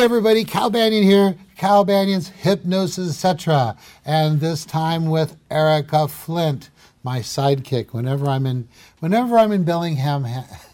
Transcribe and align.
Everybody, 0.00 0.44
Cal 0.44 0.70
Banyan 0.70 1.02
here. 1.02 1.36
Cal 1.58 1.84
Banyan's 1.84 2.30
Hypnosis 2.30 3.10
Etc. 3.10 3.76
And 4.06 4.40
this 4.40 4.64
time 4.64 5.10
with 5.10 5.36
Erica 5.50 6.08
Flint, 6.08 6.70
my 7.02 7.18
sidekick. 7.18 7.92
Whenever 7.92 8.26
I'm 8.26 8.46
in, 8.46 8.66
whenever 9.00 9.38
I'm 9.38 9.52
in 9.52 9.64
Bellingham, 9.64 10.26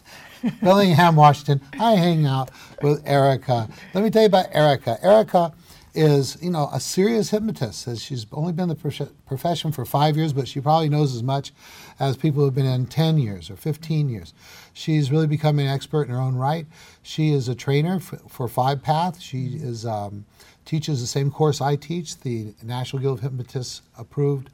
Bellingham, 0.61 1.17
Washington, 1.17 1.59
I 1.77 1.95
hang 1.95 2.25
out 2.25 2.51
with 2.81 3.05
Erica. 3.05 3.67
Let 3.93 4.05
me 4.05 4.09
tell 4.11 4.21
you 4.21 4.27
about 4.27 4.45
Erica. 4.53 4.97
Erica 5.03 5.51
is, 5.97 6.37
you 6.41 6.51
know, 6.51 6.69
a 6.71 6.79
serious 6.79 7.31
hypnotist. 7.31 7.99
She's 7.99 8.27
only 8.31 8.53
been 8.53 8.69
in 8.69 8.77
the 8.77 9.09
profession 9.25 9.71
for 9.71 9.83
five 9.83 10.15
years, 10.15 10.31
but 10.31 10.47
she 10.47 10.61
probably 10.61 10.89
knows 10.89 11.15
as 11.15 11.23
much 11.23 11.51
as 11.99 12.15
people 12.15 12.41
who 12.41 12.45
have 12.45 12.55
been 12.55 12.67
in 12.67 12.85
10 12.85 13.17
years 13.17 13.49
or 13.49 13.55
15 13.55 14.07
years. 14.07 14.33
She's 14.73 15.11
really 15.11 15.27
become 15.27 15.57
an 15.57 15.65
expert 15.67 16.03
in 16.03 16.13
her 16.13 16.21
own 16.21 16.35
right. 16.35 16.67
She 17.07 17.31
is 17.31 17.47
a 17.47 17.55
trainer 17.55 18.01
for, 18.01 18.17
for 18.27 18.47
Five 18.49 18.83
Path. 18.83 19.21
She 19.21 19.55
is 19.55 19.85
um, 19.85 20.25
teaches 20.65 20.99
the 20.99 21.07
same 21.07 21.31
course 21.31 21.61
I 21.61 21.77
teach, 21.77 22.19
the 22.19 22.53
National 22.61 23.01
Guild 23.01 23.19
of 23.19 23.23
Hypnotists 23.23 23.81
approved 23.97 24.49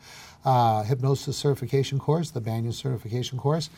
uh, 0.45 0.83
hypnosis 0.83 1.35
certification 1.35 1.97
course, 1.97 2.29
the 2.29 2.41
Banyan 2.41 2.71
certification 2.71 3.39
course. 3.39 3.71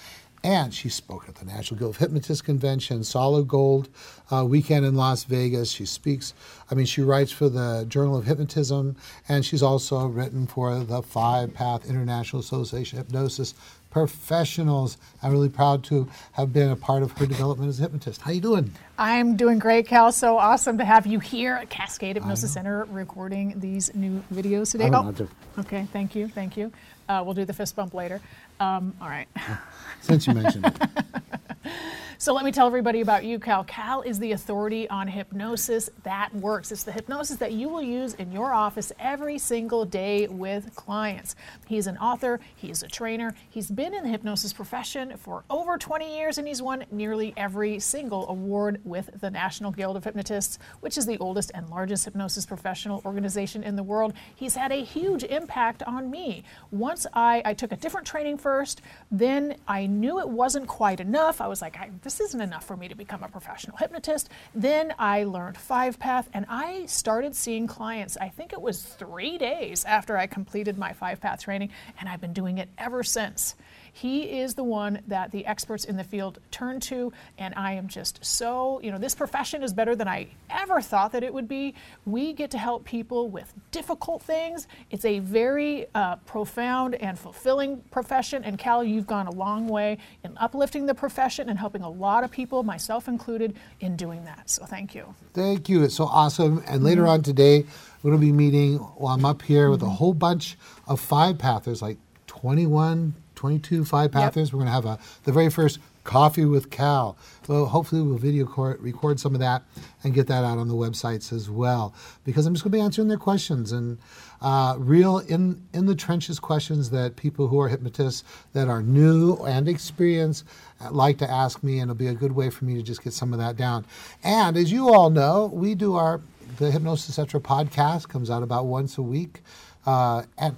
And 0.43 0.73
she 0.73 0.89
spoke 0.89 1.29
at 1.29 1.35
the 1.35 1.45
National 1.45 1.79
Guild 1.79 1.91
of 1.91 1.97
Hypnotists 1.97 2.41
Convention, 2.41 3.05
Solid 3.05 3.47
Gold 3.47 3.87
uh, 4.29 4.43
weekend 4.43 4.85
in 4.85 4.95
Las 4.95 5.23
Vegas. 5.23 5.71
She 5.71 5.85
speaks, 5.85 6.33
I 6.69 6.75
mean, 6.75 6.85
she 6.85 7.01
writes 7.01 7.31
for 7.31 7.47
the 7.47 7.85
Journal 7.87 8.17
of 8.17 8.25
Hypnotism, 8.25 8.97
and 9.29 9.45
she's 9.45 9.63
also 9.63 10.05
written 10.05 10.47
for 10.47 10.79
the 10.79 11.01
Five 11.01 11.53
Path 11.53 11.89
International 11.89 12.41
Association 12.41 12.99
of 12.99 13.05
Hypnosis 13.05 13.55
professionals. 13.95 14.97
I'm 15.23 15.31
really 15.31 15.47
proud 15.47 15.85
to 15.85 16.09
have 16.33 16.51
been 16.51 16.69
a 16.69 16.75
part 16.75 17.01
of 17.01 17.13
her 17.13 17.25
development 17.25 17.69
as 17.69 17.79
a 17.79 17.83
hypnotist. 17.83 18.19
How 18.19 18.31
are 18.31 18.33
you 18.33 18.41
doing? 18.41 18.73
I'm 18.97 19.37
doing 19.37 19.57
great, 19.57 19.87
Cal. 19.87 20.11
So 20.11 20.37
awesome 20.37 20.77
to 20.79 20.83
have 20.83 21.07
you 21.07 21.19
here 21.21 21.53
at 21.53 21.69
Cascade 21.69 22.17
Hypnosis 22.17 22.51
Center 22.51 22.83
recording 22.89 23.57
these 23.57 23.95
new 23.95 24.21
videos 24.33 24.69
today. 24.73 24.89
Oh, 24.91 25.15
okay, 25.59 25.87
thank 25.93 26.13
you, 26.13 26.27
thank 26.27 26.57
you. 26.57 26.73
Uh, 27.07 27.21
we'll 27.23 27.35
do 27.35 27.45
the 27.45 27.53
fist 27.53 27.77
bump 27.77 27.93
later. 27.93 28.19
Um, 28.59 28.93
all 29.01 29.09
right. 29.09 29.27
Since 30.01 30.27
you 30.27 30.33
mentioned 30.33 30.65
it. 30.65 31.71
So 32.17 32.33
let 32.33 32.45
me 32.45 32.51
tell 32.51 32.65
everybody 32.65 33.01
about 33.01 33.25
you, 33.25 33.39
Cal. 33.39 33.65
Cal 33.65 34.01
is 34.01 34.17
the 34.19 34.31
authority 34.31 34.89
on 34.89 35.07
hypnosis 35.07 35.89
that 36.03 36.33
works. 36.33 36.71
It's 36.71 36.83
the 36.83 36.91
hypnosis 36.91 37.37
that 37.37 37.51
you 37.51 37.67
will 37.67 37.83
use 37.83 38.13
in 38.13 38.31
your 38.31 38.53
office 38.53 38.91
every 38.97 39.37
single 39.37 39.83
day 39.83 40.27
with 40.27 40.73
clients. 40.75 41.35
He's 41.67 41.87
an 41.87 41.97
author, 41.97 42.39
he's 42.55 42.83
a 42.83 42.87
trainer, 42.87 43.35
he's 43.49 43.69
been 43.69 43.93
in 43.93 44.03
the 44.03 44.09
hypnosis 44.09 44.53
profession 44.53 45.17
for 45.17 45.43
over 45.49 45.77
20 45.77 46.17
years, 46.17 46.37
and 46.37 46.47
he's 46.47 46.61
won 46.61 46.85
nearly 46.89 47.33
every 47.35 47.79
single 47.79 48.27
award 48.29 48.79
with 48.85 49.09
the 49.19 49.29
National 49.29 49.71
Guild 49.71 49.97
of 49.97 50.03
Hypnotists, 50.05 50.57
which 50.79 50.97
is 50.97 51.05
the 51.05 51.17
oldest 51.17 51.51
and 51.53 51.69
largest 51.69 52.05
hypnosis 52.05 52.45
professional 52.45 53.01
organization 53.05 53.61
in 53.61 53.75
the 53.75 53.83
world. 53.83 54.13
He's 54.35 54.55
had 54.55 54.71
a 54.71 54.83
huge 54.83 55.25
impact 55.25 55.83
on 55.83 56.09
me. 56.09 56.43
Once 56.71 57.05
I, 57.13 57.41
I 57.43 57.53
took 57.53 57.73
a 57.73 57.77
different 57.77 58.07
training 58.07 58.37
first, 58.45 58.83
then 59.09 59.55
I 59.67 59.87
knew 59.87 60.19
it 60.19 60.29
wasn't 60.29 60.67
quite 60.67 60.99
enough. 60.99 61.41
I 61.41 61.47
was 61.47 61.63
like, 61.63 61.77
I, 61.77 61.89
this 62.03 62.19
isn't 62.19 62.39
enough 62.39 62.63
for 62.63 62.77
me 62.77 62.87
to 62.87 62.93
become 62.93 63.23
a 63.23 63.27
professional 63.27 63.75
hypnotist. 63.75 64.29
Then 64.53 64.93
I 64.99 65.23
learned 65.23 65.57
Five 65.57 65.97
Path 65.97 66.29
and 66.31 66.45
I 66.47 66.85
started 66.85 67.35
seeing 67.35 67.65
clients. 67.65 68.17
I 68.21 68.29
think 68.29 68.53
it 68.53 68.61
was 68.61 68.83
three 68.83 69.39
days 69.39 69.83
after 69.85 70.15
I 70.15 70.27
completed 70.27 70.77
my 70.77 70.93
Five 70.93 71.21
Path 71.21 71.41
training, 71.41 71.71
and 71.99 72.07
I've 72.07 72.21
been 72.21 72.33
doing 72.33 72.59
it 72.59 72.69
ever 72.77 73.01
since. 73.01 73.55
He 73.95 74.41
is 74.41 74.55
the 74.55 74.63
one 74.63 74.99
that 75.07 75.31
the 75.31 75.45
experts 75.45 75.85
in 75.85 75.95
the 75.95 76.03
field 76.03 76.39
turn 76.51 76.81
to, 76.81 77.13
and 77.37 77.53
I 77.55 77.71
am 77.71 77.87
just 77.87 78.25
so, 78.25 78.81
you 78.83 78.91
know, 78.91 78.97
this 78.97 79.15
profession 79.15 79.63
is 79.63 79.71
better 79.71 79.95
than 79.95 80.05
I 80.05 80.27
ever 80.49 80.81
thought 80.81 81.13
that 81.13 81.23
it 81.23 81.33
would 81.33 81.47
be. 81.47 81.75
We 82.05 82.33
get 82.33 82.51
to 82.51 82.57
help 82.57 82.83
people 82.83 83.29
with 83.29 83.53
difficult 83.71 84.21
things. 84.21 84.67
It's 84.91 85.05
a 85.05 85.19
very 85.19 85.85
uh, 85.95 86.17
profound 86.17 86.95
and 86.95 87.17
fulfilling 87.17 87.83
profession, 87.89 88.43
and 88.43 88.57
Cal, 88.57 88.83
you've 88.83 89.07
gone 89.07 89.27
a 89.27 89.31
long 89.31 89.69
way 89.69 89.99
in 90.25 90.37
uplifting 90.41 90.87
the 90.87 90.93
profession 90.93 91.47
and 91.47 91.57
helping 91.57 91.81
a 91.81 91.89
lot 91.89 92.25
of 92.25 92.31
people, 92.31 92.63
myself 92.63 93.07
included, 93.07 93.55
in 93.79 93.95
doing 93.95 94.25
that. 94.25 94.49
So 94.49 94.65
thank 94.65 94.93
you. 94.93 95.15
Thank 95.33 95.69
you. 95.69 95.83
It's 95.83 95.95
so 95.95 96.03
awesome. 96.03 96.61
And 96.67 96.83
later 96.83 97.03
mm-hmm. 97.03 97.11
on 97.11 97.21
today, 97.23 97.65
we're 98.03 98.11
going 98.11 98.19
to 98.19 98.27
be 98.27 98.33
meeting 98.33 98.75
while 98.75 99.15
I'm 99.15 99.23
up 99.23 99.41
here 99.41 99.63
mm-hmm. 99.63 99.71
with 99.71 99.83
a 99.83 99.89
whole 99.89 100.13
bunch 100.13 100.57
of 100.85 100.99
five 100.99 101.37
pathers, 101.37 101.81
like 101.81 101.97
21 102.27 103.13
22 103.35 103.85
five 103.85 104.11
pathers. 104.11 104.49
Yep. 104.49 104.53
We're 104.53 104.65
going 104.65 104.67
to 104.67 104.73
have 104.73 104.85
a 104.85 104.99
the 105.23 105.31
very 105.31 105.49
first 105.49 105.79
coffee 106.03 106.45
with 106.45 106.69
Cal. 106.69 107.17
Well, 107.47 107.65
hopefully 107.65 108.01
we'll 108.01 108.17
video 108.17 108.45
record, 108.45 108.79
record 108.79 109.19
some 109.19 109.33
of 109.33 109.39
that 109.41 109.63
and 110.03 110.13
get 110.13 110.27
that 110.27 110.43
out 110.43 110.57
on 110.57 110.67
the 110.67 110.75
websites 110.75 111.33
as 111.33 111.49
well. 111.49 111.93
Because 112.23 112.45
I'm 112.45 112.53
just 112.53 112.63
going 112.63 112.71
to 112.71 112.77
be 112.77 112.81
answering 112.81 113.07
their 113.07 113.17
questions 113.17 113.71
and 113.71 113.97
uh, 114.41 114.75
real 114.77 115.19
in 115.19 115.61
in 115.73 115.85
the 115.85 115.95
trenches 115.95 116.39
questions 116.39 116.89
that 116.91 117.15
people 117.15 117.47
who 117.47 117.59
are 117.59 117.67
hypnotists 117.67 118.23
that 118.53 118.67
are 118.67 118.81
new 118.81 119.35
and 119.45 119.67
experienced 119.67 120.45
uh, 120.81 120.91
like 120.91 121.17
to 121.17 121.29
ask 121.29 121.63
me, 121.63 121.79
and 121.79 121.89
it'll 121.89 121.95
be 121.97 122.07
a 122.07 122.13
good 122.13 122.31
way 122.31 122.49
for 122.49 122.65
me 122.65 122.75
to 122.75 122.83
just 122.83 123.03
get 123.03 123.13
some 123.13 123.33
of 123.33 123.39
that 123.39 123.57
down. 123.57 123.85
And 124.23 124.55
as 124.55 124.71
you 124.71 124.93
all 124.93 125.09
know, 125.09 125.47
we 125.47 125.75
do 125.75 125.95
our 125.95 126.21
the 126.57 126.71
Hypnosis 126.71 127.17
Etc. 127.17 127.39
podcast 127.41 128.07
comes 128.07 128.29
out 128.29 128.43
about 128.43 128.65
once 128.65 128.97
a 128.97 129.01
week. 129.01 129.41
Uh, 129.85 130.23
and 130.37 130.55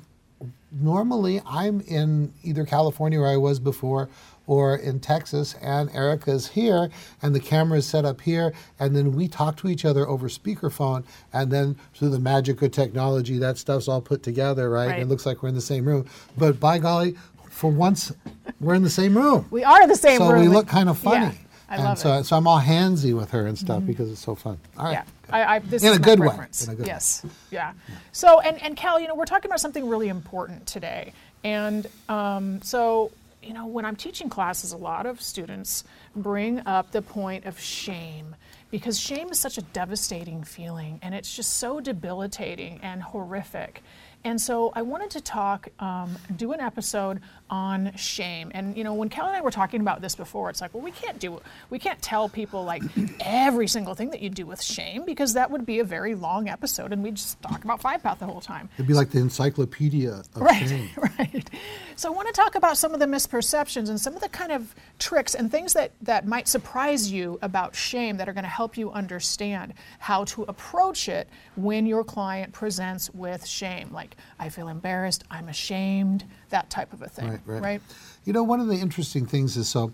normally 0.71 1.41
I'm 1.45 1.81
in 1.81 2.33
either 2.43 2.65
California 2.65 3.19
where 3.19 3.29
I 3.29 3.37
was 3.37 3.59
before 3.59 4.09
or 4.47 4.77
in 4.77 4.99
Texas, 4.99 5.55
and 5.61 5.89
Erica's 5.93 6.47
here, 6.47 6.89
and 7.21 7.35
the 7.35 7.39
camera 7.39 7.79
is 7.79 7.85
set 7.85 8.05
up 8.05 8.21
here, 8.21 8.53
and 8.79 8.95
then 8.95 9.11
we 9.11 9.27
talk 9.27 9.57
to 9.57 9.67
each 9.67 9.83
other 9.83 10.07
over 10.07 10.29
speakerphone, 10.29 11.03
and 11.33 11.51
then 11.51 11.75
through 11.93 12.09
the 12.09 12.19
magic 12.19 12.61
of 12.61 12.71
technology, 12.71 13.37
that 13.37 13.57
stuff's 13.57 13.89
all 13.89 14.01
put 14.01 14.23
together, 14.23 14.69
right? 14.69 14.87
right. 14.87 15.01
It 15.01 15.09
looks 15.09 15.25
like 15.25 15.43
we're 15.43 15.49
in 15.49 15.55
the 15.55 15.61
same 15.61 15.85
room. 15.85 16.05
But 16.37 16.61
by 16.61 16.79
golly, 16.79 17.17
for 17.49 17.69
once, 17.69 18.13
we're 18.61 18.75
in 18.75 18.83
the 18.83 18.89
same 18.89 19.17
room. 19.17 19.45
We 19.51 19.65
are 19.65 19.81
in 19.81 19.89
the 19.89 19.95
same 19.95 20.19
so 20.19 20.29
room. 20.29 20.45
So 20.45 20.49
we 20.49 20.55
look 20.55 20.67
kind 20.67 20.87
of 20.87 20.97
funny. 20.97 21.25
Yeah, 21.25 21.33
I 21.69 21.75
and 21.75 21.83
love 21.83 21.99
so, 21.99 22.13
it. 22.13 22.23
so 22.23 22.37
I'm 22.37 22.47
all 22.47 22.61
handsy 22.61 23.15
with 23.15 23.31
her 23.31 23.45
and 23.45 23.57
stuff 23.57 23.79
mm-hmm. 23.79 23.87
because 23.87 24.11
it's 24.11 24.21
so 24.21 24.35
fun. 24.35 24.57
All 24.77 24.85
right. 24.85 24.93
Yeah. 24.93 25.03
I, 25.29 25.55
I, 25.55 25.59
this 25.59 25.83
in 25.83 25.91
is 25.91 25.97
a 25.97 25.99
good 25.99 26.19
preference. 26.19 26.65
way. 26.65 26.73
In 26.73 26.73
a 26.73 26.77
good 26.77 26.87
yes. 26.87 27.23
Way. 27.23 27.29
Yeah. 27.51 27.73
So, 28.13 28.39
and, 28.39 28.61
and 28.61 28.77
Cal, 28.77 28.99
you 28.99 29.07
know, 29.07 29.15
we're 29.15 29.25
talking 29.25 29.49
about 29.49 29.59
something 29.59 29.87
really 29.87 30.07
important 30.07 30.65
today. 30.65 31.13
And 31.43 31.85
um, 32.07 32.61
so, 32.61 33.11
you 33.43 33.53
know, 33.53 33.67
when 33.67 33.85
I'm 33.85 33.95
teaching 33.95 34.29
classes, 34.29 34.71
a 34.71 34.77
lot 34.77 35.05
of 35.05 35.21
students 35.21 35.83
bring 36.15 36.65
up 36.65 36.91
the 36.91 37.01
point 37.01 37.45
of 37.45 37.59
shame 37.59 38.35
because 38.71 38.99
shame 38.99 39.29
is 39.29 39.39
such 39.39 39.57
a 39.57 39.61
devastating 39.61 40.43
feeling 40.43 40.99
and 41.01 41.13
it's 41.15 41.33
just 41.33 41.57
so 41.57 41.79
debilitating 41.79 42.79
and 42.81 43.01
horrific. 43.01 43.83
And 44.23 44.41
so 44.41 44.71
I 44.75 44.81
wanted 44.81 45.11
to 45.11 45.21
talk, 45.21 45.69
um, 45.79 46.17
do 46.35 46.51
an 46.51 46.59
episode 46.59 47.21
on 47.49 47.95
shame. 47.95 48.51
And 48.53 48.77
you 48.77 48.83
know, 48.83 48.93
when 48.93 49.09
Kelly 49.09 49.29
and 49.29 49.37
I 49.37 49.41
were 49.41 49.51
talking 49.51 49.81
about 49.81 50.01
this 50.01 50.15
before, 50.15 50.49
it's 50.49 50.61
like, 50.61 50.73
well, 50.73 50.83
we 50.83 50.91
can't 50.91 51.19
do, 51.19 51.41
we 51.69 51.79
can't 51.79 52.01
tell 52.01 52.29
people 52.29 52.63
like 52.63 52.83
every 53.21 53.67
single 53.67 53.93
thing 53.95 54.09
that 54.11 54.21
you 54.21 54.29
do 54.29 54.45
with 54.45 54.61
shame 54.61 55.05
because 55.05 55.33
that 55.33 55.49
would 55.51 55.65
be 55.65 55.79
a 55.79 55.83
very 55.83 56.15
long 56.15 56.49
episode, 56.49 56.91
and 56.93 57.03
we'd 57.03 57.15
just 57.15 57.41
talk 57.41 57.63
about 57.63 57.81
five 57.81 58.03
path 58.03 58.19
the 58.19 58.25
whole 58.25 58.41
time. 58.41 58.69
It'd 58.75 58.87
be 58.87 58.93
like 58.93 59.11
the 59.11 59.19
encyclopedia 59.19 60.11
of 60.11 60.27
right, 60.41 60.67
shame. 60.67 60.89
Right. 61.19 61.49
So 61.95 62.11
I 62.11 62.15
want 62.15 62.27
to 62.27 62.33
talk 62.33 62.53
about 62.55 62.77
some 62.77 62.93
of 62.93 62.99
the 62.99 63.07
misperceptions 63.07 63.89
and 63.89 63.99
some 63.99 64.13
of 64.15 64.21
the 64.21 64.29
kind 64.29 64.51
of 64.51 64.75
tricks 64.99 65.33
and 65.33 65.49
things 65.49 65.73
that 65.73 65.91
that 66.01 66.27
might 66.27 66.47
surprise 66.47 67.11
you 67.11 67.39
about 67.41 67.75
shame 67.75 68.17
that 68.17 68.29
are 68.29 68.33
going 68.33 68.43
to 68.43 68.49
help 68.49 68.77
you 68.77 68.91
understand 68.91 69.73
how 69.99 70.23
to 70.25 70.43
approach 70.43 71.09
it 71.09 71.27
when 71.55 71.85
your 71.85 72.03
client 72.03 72.53
presents 72.53 73.09
with 73.13 73.45
shame. 73.45 73.89
Like, 73.91 74.15
I 74.39 74.49
feel 74.49 74.67
embarrassed, 74.67 75.23
I'm 75.31 75.49
ashamed, 75.49 76.23
that 76.49 76.69
type 76.69 76.93
of 76.93 77.01
a 77.01 77.07
thing. 77.09 77.29
Right, 77.29 77.36
right. 77.45 77.61
right? 77.61 77.81
You 78.25 78.33
know, 78.33 78.43
one 78.43 78.59
of 78.59 78.67
the 78.67 78.75
interesting 78.75 79.25
things 79.25 79.57
is 79.57 79.69
so 79.69 79.93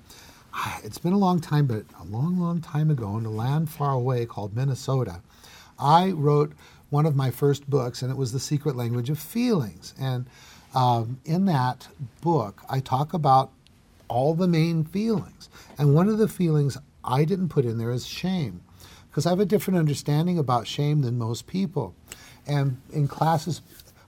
it's 0.83 0.97
been 0.97 1.13
a 1.13 1.17
long 1.17 1.39
time, 1.39 1.65
but 1.65 1.83
a 1.99 2.03
long, 2.05 2.39
long 2.39 2.61
time 2.61 2.89
ago 2.89 3.17
in 3.17 3.25
a 3.25 3.31
land 3.31 3.69
far 3.69 3.91
away 3.93 4.25
called 4.25 4.55
Minnesota, 4.55 5.21
I 5.79 6.11
wrote 6.11 6.53
one 6.89 7.05
of 7.05 7.15
my 7.15 7.31
first 7.31 7.69
books, 7.69 8.01
and 8.01 8.11
it 8.11 8.17
was 8.17 8.31
The 8.31 8.39
Secret 8.39 8.75
Language 8.75 9.09
of 9.09 9.17
Feelings. 9.17 9.95
And 9.99 10.27
um, 10.75 11.19
in 11.25 11.45
that 11.45 11.87
book, 12.21 12.61
I 12.69 12.79
talk 12.79 13.13
about 13.13 13.51
all 14.07 14.35
the 14.35 14.47
main 14.47 14.83
feelings. 14.83 15.49
And 15.77 15.95
one 15.95 16.07
of 16.07 16.19
the 16.19 16.27
feelings 16.27 16.77
I 17.03 17.25
didn't 17.25 17.49
put 17.49 17.65
in 17.65 17.79
there 17.79 17.91
is 17.91 18.05
shame, 18.05 18.61
because 19.09 19.25
I 19.25 19.29
have 19.29 19.39
a 19.39 19.45
different 19.45 19.79
understanding 19.79 20.37
about 20.37 20.67
shame 20.67 21.01
than 21.01 21.17
most 21.17 21.47
people. 21.47 21.95
And 22.45 22.79
in 22.91 23.07
classes 23.07 23.61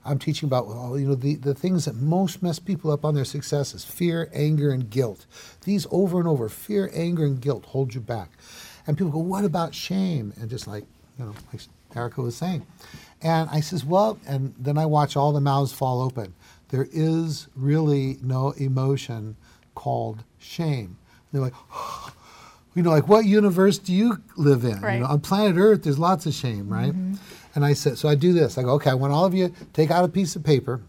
I'm 0.06 0.18
teaching 0.18 0.46
about 0.46 0.66
well, 0.66 0.98
you 0.98 1.08
know 1.08 1.14
the, 1.14 1.34
the 1.36 1.54
things 1.54 1.84
that 1.84 1.96
most 1.96 2.42
mess 2.42 2.58
people 2.58 2.90
up 2.90 3.04
on 3.04 3.14
their 3.14 3.24
success 3.24 3.74
is 3.74 3.84
fear, 3.84 4.30
anger, 4.32 4.70
and 4.70 4.88
guilt. 4.88 5.26
These 5.64 5.86
over 5.90 6.18
and 6.18 6.28
over, 6.28 6.48
fear, 6.48 6.90
anger, 6.94 7.24
and 7.24 7.40
guilt 7.40 7.66
hold 7.66 7.94
you 7.94 8.00
back. 8.00 8.30
And 8.86 8.96
people 8.96 9.12
go, 9.12 9.18
what 9.18 9.44
about 9.44 9.74
shame? 9.74 10.32
And 10.40 10.48
just 10.48 10.66
like, 10.66 10.84
you 11.18 11.24
know, 11.24 11.34
like 11.52 11.62
Erica 11.94 12.22
was 12.22 12.36
saying. 12.36 12.64
And 13.22 13.48
I 13.50 13.60
says, 13.60 13.84
well, 13.84 14.18
and 14.26 14.54
then 14.58 14.78
I 14.78 14.86
watch 14.86 15.16
all 15.16 15.32
the 15.32 15.40
mouths 15.40 15.72
fall 15.72 16.02
open. 16.02 16.34
There 16.68 16.86
is 16.92 17.48
really 17.56 18.18
no 18.22 18.50
emotion 18.52 19.36
called 19.74 20.24
shame. 20.38 20.98
And 20.98 21.32
they're 21.32 21.42
like, 21.42 21.54
oh, 21.72 22.12
you 22.74 22.82
know, 22.82 22.90
like 22.90 23.08
what 23.08 23.24
universe 23.24 23.78
do 23.78 23.92
you 23.92 24.22
live 24.36 24.64
in? 24.64 24.80
Right. 24.80 24.94
You 24.94 25.00
know, 25.00 25.06
on 25.06 25.20
planet 25.20 25.56
Earth, 25.56 25.82
there's 25.82 25.98
lots 25.98 26.26
of 26.26 26.34
shame, 26.34 26.68
right? 26.68 26.92
Mm-hmm. 26.92 27.14
And 27.56 27.64
I 27.64 27.72
said, 27.72 27.96
so 27.96 28.08
I 28.08 28.14
do 28.14 28.32
this. 28.32 28.58
I 28.58 28.62
go, 28.62 28.72
okay, 28.74 28.90
I 28.90 28.94
want 28.94 29.14
all 29.14 29.24
of 29.24 29.34
you 29.34 29.52
take 29.72 29.90
out 29.90 30.04
a 30.04 30.08
piece 30.08 30.36
of 30.36 30.44
paper. 30.44 30.82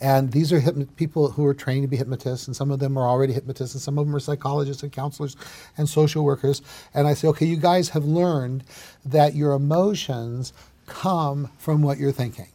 And 0.00 0.30
these 0.32 0.52
are 0.52 0.60
hypno- 0.60 0.86
people 0.96 1.30
who 1.32 1.44
are 1.46 1.54
trained 1.54 1.82
to 1.82 1.88
be 1.88 1.96
hypnotists, 1.96 2.46
and 2.46 2.54
some 2.54 2.70
of 2.70 2.78
them 2.78 2.96
are 2.98 3.08
already 3.08 3.32
hypnotists, 3.32 3.74
and 3.74 3.82
some 3.82 3.98
of 3.98 4.06
them 4.06 4.14
are 4.14 4.20
psychologists 4.20 4.82
and 4.82 4.92
counselors 4.92 5.36
and 5.76 5.88
social 5.88 6.24
workers. 6.24 6.62
And 6.94 7.08
I 7.08 7.14
say, 7.14 7.28
okay, 7.28 7.46
you 7.46 7.56
guys 7.56 7.88
have 7.90 8.04
learned 8.04 8.64
that 9.04 9.34
your 9.34 9.52
emotions 9.52 10.52
come 10.86 11.50
from 11.58 11.82
what 11.82 11.98
you're 11.98 12.12
thinking. 12.12 12.48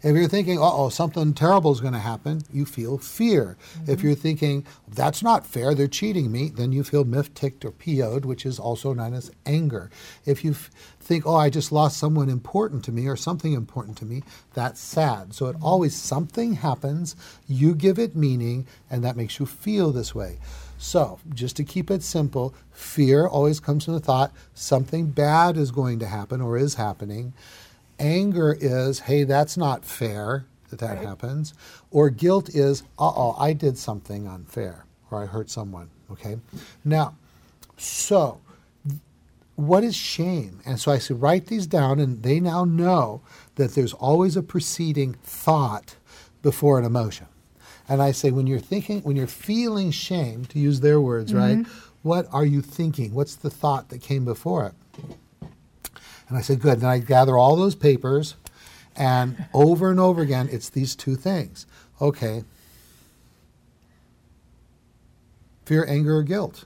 If 0.00 0.14
you're 0.14 0.28
thinking, 0.28 0.58
uh 0.58 0.70
oh, 0.72 0.90
something 0.90 1.34
terrible 1.34 1.72
is 1.72 1.80
going 1.80 1.92
to 1.92 1.98
happen, 1.98 2.42
you 2.52 2.64
feel 2.64 2.98
fear. 2.98 3.56
If 3.86 4.02
you're 4.02 4.14
thinking, 4.14 4.64
that's 4.86 5.24
not 5.24 5.44
fair, 5.44 5.74
they're 5.74 5.88
cheating 5.88 6.30
me, 6.30 6.50
then 6.50 6.70
you 6.70 6.84
feel 6.84 7.04
miffed, 7.04 7.34
ticked, 7.34 7.64
or 7.64 7.72
PO'd, 7.72 8.24
which 8.24 8.46
is 8.46 8.60
also 8.60 8.92
known 8.92 9.12
as 9.12 9.32
anger. 9.44 9.90
If 10.24 10.44
you 10.44 10.52
f- 10.52 10.70
think, 11.00 11.26
oh, 11.26 11.34
I 11.34 11.50
just 11.50 11.72
lost 11.72 11.96
someone 11.96 12.28
important 12.28 12.84
to 12.84 12.92
me 12.92 13.08
or 13.08 13.16
something 13.16 13.52
important 13.54 13.98
to 13.98 14.04
me, 14.04 14.22
that's 14.54 14.80
sad. 14.80 15.34
So 15.34 15.46
it 15.46 15.56
always, 15.60 15.96
something 15.96 16.54
happens, 16.54 17.16
you 17.48 17.74
give 17.74 17.98
it 17.98 18.14
meaning, 18.14 18.68
and 18.88 19.02
that 19.02 19.16
makes 19.16 19.40
you 19.40 19.46
feel 19.46 19.90
this 19.90 20.14
way. 20.14 20.38
So, 20.80 21.18
just 21.34 21.56
to 21.56 21.64
keep 21.64 21.90
it 21.90 22.04
simple, 22.04 22.54
fear 22.70 23.26
always 23.26 23.58
comes 23.58 23.84
from 23.84 23.94
the 23.94 24.00
thought 24.00 24.32
something 24.54 25.10
bad 25.10 25.56
is 25.56 25.72
going 25.72 25.98
to 25.98 26.06
happen 26.06 26.40
or 26.40 26.56
is 26.56 26.76
happening. 26.76 27.32
Anger 27.98 28.56
is, 28.60 29.00
hey, 29.00 29.24
that's 29.24 29.56
not 29.56 29.84
fair 29.84 30.46
that 30.70 30.78
that 30.80 30.96
Right. 30.98 31.06
happens. 31.06 31.54
Or 31.90 32.10
guilt 32.10 32.48
is, 32.50 32.82
uh 32.98 33.12
oh, 33.14 33.34
I 33.38 33.52
did 33.52 33.78
something 33.78 34.26
unfair 34.26 34.84
or 35.10 35.22
I 35.22 35.26
hurt 35.26 35.50
someone. 35.50 35.88
Okay? 36.10 36.38
Now, 36.84 37.14
so 37.76 38.40
what 39.56 39.82
is 39.82 39.96
shame? 39.96 40.60
And 40.64 40.78
so 40.78 40.92
I 40.92 40.98
said, 40.98 41.20
write 41.20 41.46
these 41.46 41.66
down, 41.66 41.98
and 41.98 42.22
they 42.22 42.38
now 42.38 42.64
know 42.64 43.22
that 43.56 43.74
there's 43.74 43.92
always 43.94 44.36
a 44.36 44.42
preceding 44.42 45.14
thought 45.24 45.96
before 46.42 46.78
an 46.78 46.84
emotion. 46.84 47.26
And 47.88 48.00
I 48.00 48.12
say, 48.12 48.30
when 48.30 48.46
you're 48.46 48.60
thinking, 48.60 49.00
when 49.02 49.16
you're 49.16 49.26
feeling 49.26 49.90
shame, 49.90 50.44
to 50.46 50.58
use 50.60 50.80
their 50.80 51.00
words, 51.00 51.32
right? 51.34 51.66
What 52.02 52.28
are 52.32 52.44
you 52.44 52.62
thinking? 52.62 53.14
What's 53.14 53.34
the 53.34 53.50
thought 53.50 53.88
that 53.88 54.00
came 54.00 54.24
before 54.24 54.66
it? 54.66 54.74
And 56.28 56.36
I 56.36 56.42
said, 56.42 56.60
good. 56.60 56.80
Then 56.80 56.90
I 56.90 56.98
gather 56.98 57.36
all 57.36 57.56
those 57.56 57.74
papers, 57.74 58.34
and 58.94 59.46
over 59.54 59.90
and 59.90 59.98
over 59.98 60.20
again, 60.20 60.48
it's 60.52 60.68
these 60.68 60.94
two 60.94 61.16
things. 61.16 61.66
Okay. 62.00 62.44
Fear, 65.64 65.86
anger, 65.88 66.16
or 66.16 66.22
guilt. 66.22 66.64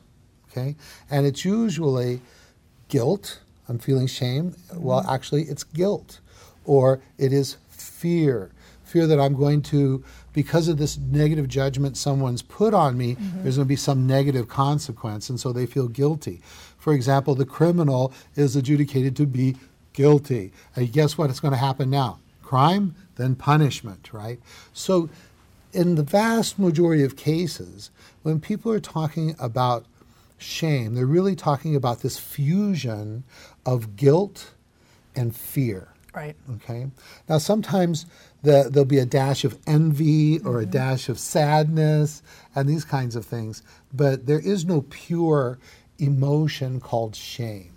Okay. 0.51 0.77
And 1.11 1.27
it's 1.27 1.45
usually 1.45 2.21
guilt. 2.89 3.41
I'm 3.69 3.79
feeling 3.79 4.07
shame. 4.07 4.55
Well, 4.75 5.05
actually, 5.09 5.45
it's 5.45 5.65
guilt. 5.65 6.21
Or 6.65 7.01
it 7.19 7.33
is 7.33 7.57
fear. 7.69 8.51
Fear 8.93 9.07
that 9.07 9.19
I'm 9.19 9.35
going 9.35 9.63
to, 9.63 10.05
because 10.35 10.69
of 10.69 10.77
this 10.77 10.99
negative 10.99 11.49
judgment 11.49 11.97
someone's 11.97 12.43
put 12.43 12.75
on 12.75 12.99
me, 12.99 13.15
mm-hmm. 13.15 13.43
there's 13.43 13.57
going 13.57 13.67
to 13.67 13.69
be 13.69 13.75
some 13.75 14.07
negative 14.07 14.49
consequence. 14.49 15.31
And 15.31 15.41
so 15.41 15.51
they 15.51 15.65
feel 15.65 15.89
guilty. 15.89 16.43
For 16.77 16.93
example, 16.93 17.35
the 17.35 17.47
criminal 17.47 18.13
is 18.37 18.55
adjudicated 18.55 19.17
to 19.17 19.27
be 19.27 19.57
guilty. 19.95 20.53
And 20.77 20.93
guess 20.93 21.17
what? 21.17 21.31
It's 21.31 21.41
going 21.41 21.53
to 21.53 21.59
happen 21.59 21.89
now 21.89 22.19
crime, 22.43 22.95
then 23.17 23.35
punishment, 23.35 24.11
right? 24.13 24.39
So, 24.75 25.09
in 25.73 25.95
the 25.95 26.03
vast 26.03 26.59
majority 26.59 27.03
of 27.03 27.17
cases, 27.17 27.91
when 28.25 28.41
people 28.41 28.71
are 28.71 28.79
talking 28.79 29.35
about 29.39 29.87
shame, 30.37 30.95
they're 30.95 31.07
really 31.07 31.35
talking 31.35 31.75
about 31.75 32.01
this 32.01 32.19
fusion 32.19 33.25
of 33.65 33.97
guilt 33.97 34.51
and 35.17 35.35
fear. 35.35 35.89
Right. 36.15 36.37
Okay. 36.57 36.89
Now, 37.29 37.39
sometimes 37.39 38.07
the, 38.43 38.69
there'll 38.71 38.85
be 38.85 38.99
a 38.99 39.07
dash 39.07 39.45
of 39.45 39.59
envy 39.67 40.41
or 40.41 40.59
a 40.59 40.63
mm-hmm. 40.63 40.71
dash 40.71 41.09
of 41.09 41.19
sadness 41.19 42.23
and 42.55 42.69
these 42.69 42.85
kinds 42.85 43.17
of 43.17 43.25
things, 43.25 43.63
but 43.95 44.27
there 44.27 44.41
is 44.41 44.65
no 44.65 44.83
pure 44.91 45.59
emotion 45.99 46.81
called 46.81 47.17
shame. 47.17 47.71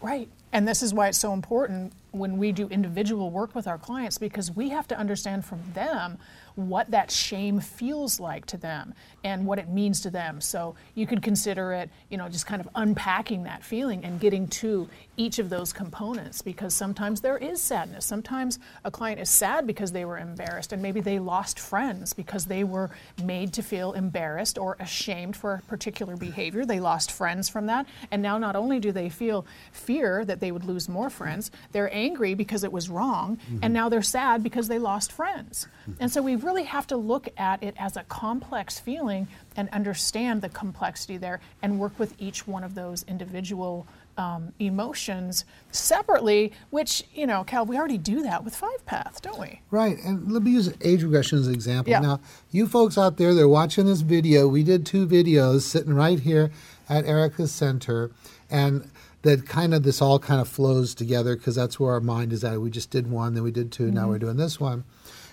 Right. 0.00 0.28
And 0.52 0.66
this 0.66 0.82
is 0.82 0.92
why 0.92 1.08
it's 1.08 1.18
so 1.18 1.32
important 1.32 1.92
when 2.10 2.36
we 2.36 2.52
do 2.52 2.68
individual 2.68 3.30
work 3.30 3.54
with 3.54 3.66
our 3.66 3.78
clients 3.78 4.18
because 4.18 4.50
we 4.50 4.68
have 4.70 4.88
to 4.88 4.98
understand 4.98 5.44
from 5.44 5.60
them 5.74 6.18
what 6.68 6.90
that 6.90 7.10
shame 7.10 7.60
feels 7.60 8.20
like 8.20 8.46
to 8.46 8.56
them 8.56 8.94
and 9.24 9.46
what 9.46 9.58
it 9.58 9.68
means 9.68 10.00
to 10.02 10.10
them. 10.10 10.40
So 10.40 10.74
you 10.94 11.06
could 11.06 11.22
consider 11.22 11.72
it, 11.72 11.90
you 12.08 12.16
know, 12.16 12.28
just 12.28 12.46
kind 12.46 12.60
of 12.60 12.68
unpacking 12.74 13.44
that 13.44 13.62
feeling 13.62 14.04
and 14.04 14.18
getting 14.18 14.48
to 14.48 14.88
each 15.16 15.38
of 15.38 15.50
those 15.50 15.72
components 15.72 16.42
because 16.42 16.74
sometimes 16.74 17.20
there 17.20 17.36
is 17.36 17.60
sadness. 17.60 18.06
Sometimes 18.06 18.58
a 18.84 18.90
client 18.90 19.20
is 19.20 19.30
sad 19.30 19.66
because 19.66 19.92
they 19.92 20.04
were 20.04 20.18
embarrassed 20.18 20.72
and 20.72 20.82
maybe 20.82 21.00
they 21.00 21.18
lost 21.18 21.58
friends 21.58 22.12
because 22.12 22.46
they 22.46 22.64
were 22.64 22.90
made 23.22 23.52
to 23.52 23.62
feel 23.62 23.92
embarrassed 23.92 24.58
or 24.58 24.76
ashamed 24.80 25.36
for 25.36 25.54
a 25.54 25.62
particular 25.62 26.16
behavior. 26.16 26.64
They 26.64 26.80
lost 26.80 27.12
friends 27.12 27.48
from 27.48 27.66
that. 27.66 27.86
And 28.10 28.22
now 28.22 28.38
not 28.38 28.56
only 28.56 28.80
do 28.80 28.92
they 28.92 29.08
feel 29.08 29.46
fear 29.72 30.24
that 30.24 30.40
they 30.40 30.52
would 30.52 30.64
lose 30.64 30.88
more 30.88 31.10
friends, 31.10 31.50
they're 31.72 31.92
angry 31.94 32.34
because 32.34 32.64
it 32.64 32.72
was 32.72 32.88
wrong, 32.88 33.38
and 33.48 33.60
mm-hmm. 33.60 33.72
now 33.72 33.88
they're 33.88 34.02
sad 34.02 34.42
because 34.42 34.68
they 34.68 34.78
lost 34.78 35.12
friends. 35.12 35.66
And 35.98 36.10
so 36.10 36.22
we 36.22 36.36
really 36.36 36.49
have 36.58 36.86
to 36.88 36.96
look 36.96 37.28
at 37.36 37.62
it 37.62 37.74
as 37.78 37.96
a 37.96 38.02
complex 38.04 38.78
feeling 38.78 39.28
and 39.56 39.68
understand 39.70 40.42
the 40.42 40.48
complexity 40.48 41.16
there 41.16 41.40
and 41.62 41.78
work 41.78 41.98
with 41.98 42.14
each 42.18 42.46
one 42.46 42.64
of 42.64 42.74
those 42.74 43.04
individual 43.08 43.86
um, 44.18 44.52
emotions 44.58 45.44
separately, 45.70 46.52
which, 46.70 47.04
you 47.14 47.26
know, 47.26 47.42
Cal, 47.44 47.64
we 47.64 47.78
already 47.78 47.96
do 47.98 48.22
that 48.22 48.44
with 48.44 48.54
Five 48.54 48.84
Path, 48.84 49.22
don't 49.22 49.38
we? 49.38 49.60
Right, 49.70 49.96
and 50.04 50.30
let 50.30 50.42
me 50.42 50.50
use 50.50 50.72
age 50.82 51.02
regression 51.02 51.38
as 51.38 51.46
an 51.46 51.54
example. 51.54 51.90
Yeah. 51.90 52.00
Now, 52.00 52.20
you 52.50 52.66
folks 52.66 52.98
out 52.98 53.16
there 53.16 53.32
that 53.32 53.40
are 53.40 53.48
watching 53.48 53.86
this 53.86 54.02
video, 54.02 54.46
we 54.46 54.62
did 54.62 54.84
two 54.84 55.06
videos 55.06 55.62
sitting 55.62 55.94
right 55.94 56.20
here 56.20 56.50
at 56.88 57.06
Erica's 57.06 57.52
Center, 57.52 58.10
and 58.50 58.90
that 59.22 59.46
kind 59.46 59.74
of 59.74 59.82
this 59.82 60.02
all 60.02 60.18
kind 60.18 60.40
of 60.40 60.48
flows 60.48 60.94
together 60.94 61.36
because 61.36 61.54
that's 61.54 61.78
where 61.78 61.92
our 61.92 62.00
mind 62.00 62.32
is 62.32 62.44
at. 62.44 62.60
We 62.60 62.70
just 62.70 62.90
did 62.90 63.10
one, 63.10 63.34
then 63.34 63.42
we 63.42 63.50
did 63.50 63.70
2 63.72 63.90
now 63.90 64.08
we're 64.08 64.18
doing 64.18 64.36
this 64.36 64.58
one. 64.58 64.84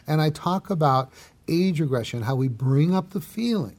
And 0.07 0.21
I 0.21 0.29
talk 0.29 0.69
about 0.69 1.11
age 1.47 1.79
regression, 1.79 2.23
how 2.23 2.35
we 2.35 2.47
bring 2.47 2.95
up 2.95 3.11
the 3.11 3.21
feeling. 3.21 3.77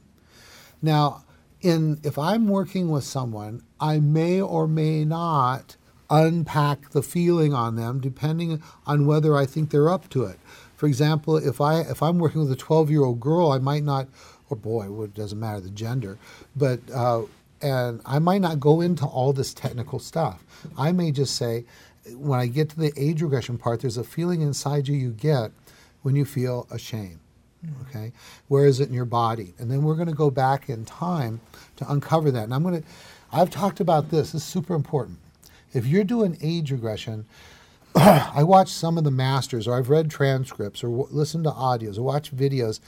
Now, 0.81 1.23
in 1.61 1.99
if 2.03 2.17
I'm 2.17 2.47
working 2.47 2.89
with 2.89 3.03
someone, 3.03 3.63
I 3.79 3.99
may 3.99 4.39
or 4.39 4.67
may 4.67 5.03
not 5.03 5.75
unpack 6.09 6.89
the 6.89 7.03
feeling 7.03 7.53
on 7.53 7.75
them 7.75 7.99
depending 7.99 8.63
on 8.87 9.05
whether 9.05 9.35
I 9.35 9.45
think 9.45 9.69
they're 9.69 9.89
up 9.89 10.09
to 10.09 10.23
it. 10.23 10.39
For 10.75 10.87
example, 10.87 11.37
if 11.37 11.59
I 11.59 11.81
if 11.81 12.01
I'm 12.01 12.19
working 12.19 12.41
with 12.41 12.51
a 12.51 12.55
12-year-old 12.55 13.19
girl, 13.19 13.51
I 13.51 13.59
might 13.59 13.83
not, 13.83 14.07
or 14.49 14.55
boy, 14.55 14.89
well, 14.89 15.03
it 15.03 15.13
doesn't 15.13 15.39
matter 15.39 15.59
the 15.59 15.69
gender, 15.69 16.17
but 16.55 16.79
uh, 16.93 17.23
and 17.61 18.01
I 18.05 18.19
might 18.19 18.41
not 18.41 18.59
go 18.59 18.79
into 18.79 19.05
all 19.05 19.33
this 19.33 19.53
technical 19.53 19.99
stuff. 19.99 20.43
I 20.77 20.93
may 20.93 21.11
just 21.11 21.35
say, 21.35 21.65
when 22.15 22.39
I 22.39 22.47
get 22.47 22.69
to 22.69 22.79
the 22.79 22.93
age 22.95 23.21
regression 23.21 23.57
part, 23.57 23.81
there's 23.81 23.97
a 23.97 24.03
feeling 24.03 24.41
inside 24.41 24.87
you 24.87 24.95
you 24.95 25.11
get 25.11 25.51
when 26.01 26.15
you 26.15 26.25
feel 26.25 26.67
ashamed. 26.71 27.19
Okay, 27.89 28.13
where 28.47 28.65
is 28.65 28.79
it 28.79 28.87
in 28.87 28.93
your 28.93 29.05
body? 29.05 29.53
And 29.57 29.69
then 29.69 29.83
we're 29.83 29.95
going 29.95 30.07
to 30.07 30.13
go 30.13 30.31
back 30.31 30.69
in 30.69 30.85
time 30.85 31.41
to 31.75 31.91
uncover 31.91 32.31
that. 32.31 32.45
And 32.45 32.53
I'm 32.53 32.63
going 32.63 32.81
to, 32.81 32.87
I've 33.33 33.49
talked 33.49 33.81
about 33.81 34.09
this. 34.09 34.31
This 34.31 34.41
is 34.41 34.47
super 34.47 34.75
important. 34.75 35.17
If 35.73 35.85
you're 35.85 36.05
doing 36.05 36.37
age 36.41 36.71
regression, 36.71 37.25
I 37.95 38.43
watch 38.43 38.69
some 38.69 38.97
of 38.97 39.03
the 39.03 39.11
masters, 39.11 39.67
or 39.67 39.77
I've 39.77 39.89
read 39.89 40.09
transcripts, 40.09 40.83
or 40.83 40.87
w- 40.87 41.07
listened 41.11 41.43
to 41.43 41.51
audios, 41.51 41.97
or 41.97 42.03
watched 42.03 42.35
videos, 42.35 42.79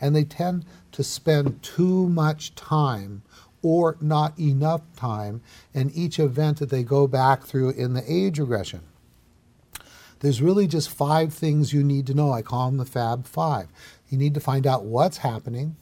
and 0.00 0.14
they 0.14 0.24
tend 0.24 0.66
to 0.92 1.02
spend 1.02 1.62
too 1.62 2.08
much 2.08 2.54
time 2.54 3.22
or 3.62 3.96
not 4.00 4.38
enough 4.38 4.82
time 4.94 5.40
in 5.74 5.90
each 5.90 6.18
event 6.18 6.58
that 6.58 6.70
they 6.70 6.82
go 6.82 7.06
back 7.06 7.44
through 7.44 7.70
in 7.70 7.94
the 7.94 8.04
age 8.06 8.38
regression. 8.38 8.80
There's 10.20 10.42
really 10.42 10.66
just 10.66 10.90
five 10.90 11.32
things 11.32 11.72
you 11.72 11.84
need 11.84 12.06
to 12.08 12.14
know. 12.14 12.32
I 12.32 12.42
call 12.42 12.66
them 12.66 12.78
the 12.78 12.84
Fab 12.84 13.26
Five. 13.26 13.68
You 14.08 14.18
need 14.18 14.34
to 14.34 14.40
find 14.40 14.66
out 14.66 14.84
what's 14.84 15.18
happening, 15.18 15.76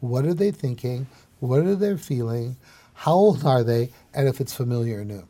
what 0.00 0.24
are 0.24 0.34
they 0.34 0.50
thinking, 0.50 1.06
what 1.40 1.60
are 1.60 1.76
they 1.76 1.96
feeling, 1.96 2.56
how 2.94 3.12
old 3.12 3.44
are 3.44 3.62
they, 3.62 3.90
and 4.12 4.28
if 4.28 4.40
it's 4.40 4.54
familiar 4.54 5.00
or 5.00 5.04
new. 5.04 5.26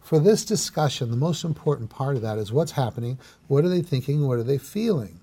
For 0.00 0.18
this 0.18 0.44
discussion, 0.44 1.10
the 1.10 1.16
most 1.16 1.44
important 1.44 1.90
part 1.90 2.16
of 2.16 2.22
that 2.22 2.38
is 2.38 2.52
what's 2.52 2.72
happening, 2.72 3.18
what 3.46 3.64
are 3.64 3.68
they 3.68 3.82
thinking, 3.82 4.26
what 4.26 4.38
are 4.38 4.44
they 4.44 4.56
feeling. 4.56 5.20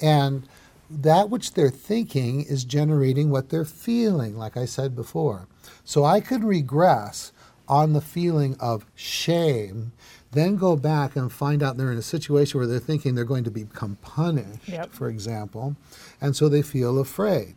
And 0.00 0.46
that 0.88 1.30
which 1.30 1.54
they're 1.54 1.70
thinking 1.70 2.42
is 2.42 2.64
generating 2.64 3.30
what 3.30 3.48
they're 3.48 3.64
feeling, 3.64 4.36
like 4.36 4.56
I 4.56 4.66
said 4.66 4.94
before. 4.94 5.48
So 5.84 6.04
I 6.04 6.20
could 6.20 6.44
regress 6.44 7.32
on 7.66 7.94
the 7.94 8.00
feeling 8.00 8.56
of 8.60 8.86
shame, 8.94 9.92
then 10.32 10.56
go 10.56 10.76
back 10.76 11.14
and 11.16 11.30
find 11.32 11.62
out 11.62 11.76
they're 11.76 11.92
in 11.92 11.98
a 11.98 12.02
situation 12.02 12.58
where 12.58 12.66
they're 12.66 12.78
thinking 12.78 13.14
they're 13.14 13.24
going 13.24 13.44
to 13.44 13.50
become 13.50 13.96
punished, 14.02 14.66
Yep. 14.68 14.92
for 14.92 15.08
example, 15.08 15.76
and 16.20 16.34
so 16.34 16.48
they 16.48 16.62
feel 16.62 16.98
afraid. 16.98 17.56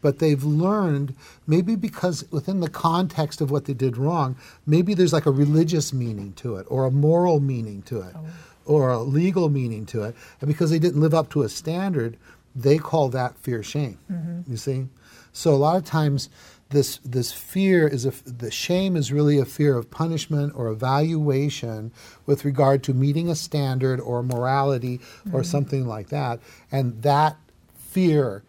but 0.00 0.18
they've 0.18 0.44
learned 0.44 1.14
maybe 1.46 1.74
because 1.74 2.26
within 2.30 2.60
the 2.60 2.68
context 2.68 3.40
of 3.40 3.50
what 3.50 3.64
they 3.64 3.72
did 3.72 3.96
wrong, 3.96 4.36
maybe 4.66 4.92
there's 4.92 5.14
like 5.14 5.24
a 5.24 5.30
religious 5.30 5.94
meaning 5.94 6.34
to 6.34 6.56
it 6.56 6.66
or 6.68 6.84
a 6.84 6.90
moral 6.90 7.40
meaning 7.40 7.80
to 7.80 8.02
it 8.02 8.14
oh. 8.14 8.26
or 8.66 8.90
a 8.90 8.98
legal 8.98 9.48
meaning 9.48 9.86
to 9.86 10.02
it. 10.02 10.14
And 10.42 10.48
because 10.48 10.68
they 10.68 10.78
didn't 10.78 11.00
live 11.00 11.14
up 11.14 11.30
to 11.30 11.40
a 11.42 11.48
standard, 11.48 12.18
they 12.54 12.76
call 12.76 13.08
that 13.10 13.38
fear 13.38 13.62
shame. 13.62 13.96
Mm-hmm. 14.12 14.50
You 14.50 14.58
see? 14.58 14.88
So 15.32 15.54
a 15.54 15.56
lot 15.56 15.76
of 15.76 15.84
times 15.86 16.28
this 16.74 16.98
this 16.98 17.32
fear 17.32 17.86
is 17.86 18.04
a 18.04 18.10
the 18.24 18.50
shame 18.50 18.96
is 18.96 19.12
really 19.12 19.38
a 19.38 19.44
fear 19.44 19.76
of 19.76 19.90
punishment 19.90 20.52
or 20.56 20.66
evaluation 20.68 21.92
with 22.26 22.44
regard 22.44 22.82
to 22.82 22.92
meeting 22.92 23.30
a 23.30 23.34
standard 23.34 24.00
or 24.00 24.22
morality 24.22 25.00
or 25.32 25.44
something 25.44 25.86
like 25.86 26.08
that. 26.08 26.40
And 26.72 27.00
that 27.02 27.36
fear 27.78 28.42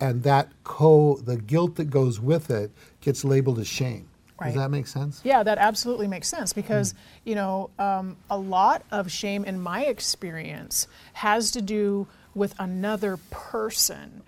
and 0.00 0.22
that 0.22 0.52
co 0.62 1.16
the 1.16 1.36
guilt 1.36 1.74
that 1.74 1.90
goes 1.90 2.20
with 2.20 2.50
it 2.50 2.70
gets 3.00 3.24
labeled 3.24 3.58
as 3.58 3.66
shame. 3.66 4.08
Right. 4.40 4.48
does 4.48 4.56
that 4.56 4.70
make 4.70 4.86
sense? 4.86 5.22
Yeah, 5.24 5.42
that 5.42 5.56
absolutely 5.56 6.08
makes 6.08 6.28
sense 6.28 6.52
because, 6.52 6.94
you 7.24 7.34
know, 7.34 7.70
um, 7.78 8.18
a 8.28 8.36
lot 8.36 8.84
of 8.90 9.10
shame 9.10 9.46
in 9.46 9.58
my 9.58 9.84
experience 9.86 10.86
has 11.14 11.50
to 11.52 11.62
do 11.62 12.06
with 12.34 12.54
another 12.58 13.16
person. 13.30 14.22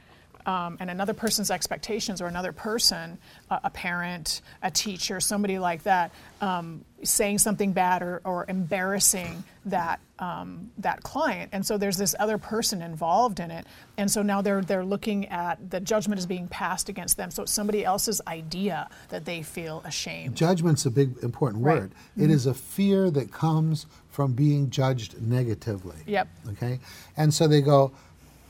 Um, 0.48 0.78
and 0.80 0.88
another 0.88 1.12
person's 1.12 1.50
expectations, 1.50 2.22
or 2.22 2.26
another 2.26 2.52
person, 2.52 3.18
a, 3.50 3.60
a 3.64 3.70
parent, 3.70 4.40
a 4.62 4.70
teacher, 4.70 5.20
somebody 5.20 5.58
like 5.58 5.82
that, 5.82 6.10
um, 6.40 6.86
saying 7.02 7.38
something 7.38 7.72
bad 7.74 8.00
or, 8.02 8.22
or 8.24 8.46
embarrassing 8.48 9.44
that 9.66 10.00
um, 10.18 10.70
that 10.78 11.02
client, 11.02 11.50
and 11.52 11.64
so 11.66 11.76
there's 11.76 11.98
this 11.98 12.14
other 12.18 12.38
person 12.38 12.80
involved 12.82 13.40
in 13.40 13.50
it, 13.50 13.66
and 13.98 14.10
so 14.10 14.22
now 14.22 14.40
they're 14.40 14.62
they're 14.62 14.84
looking 14.86 15.26
at 15.28 15.70
the 15.70 15.80
judgment 15.80 16.18
is 16.18 16.26
being 16.26 16.48
passed 16.48 16.88
against 16.88 17.18
them, 17.18 17.30
so 17.30 17.42
it's 17.42 17.52
somebody 17.52 17.84
else's 17.84 18.20
idea 18.26 18.88
that 19.10 19.26
they 19.26 19.42
feel 19.42 19.82
ashamed. 19.84 20.34
Judgment's 20.34 20.86
a 20.86 20.90
big 20.90 21.10
important 21.22 21.62
Right. 21.62 21.80
word. 21.80 21.92
It 22.16 22.30
is 22.30 22.46
a 22.46 22.54
fear 22.54 23.10
that 23.10 23.30
comes 23.30 23.84
from 24.10 24.32
being 24.32 24.70
judged 24.70 25.20
negatively. 25.20 25.98
Yep. 26.06 26.28
Okay? 26.52 26.80
And 27.18 27.32
so 27.34 27.46
they 27.46 27.60
go, 27.60 27.92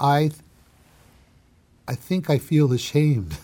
I 0.00 0.31
I 1.88 1.95
think 1.95 2.28
I 2.28 2.38
feel 2.38 2.73
ashamed. 2.73 3.38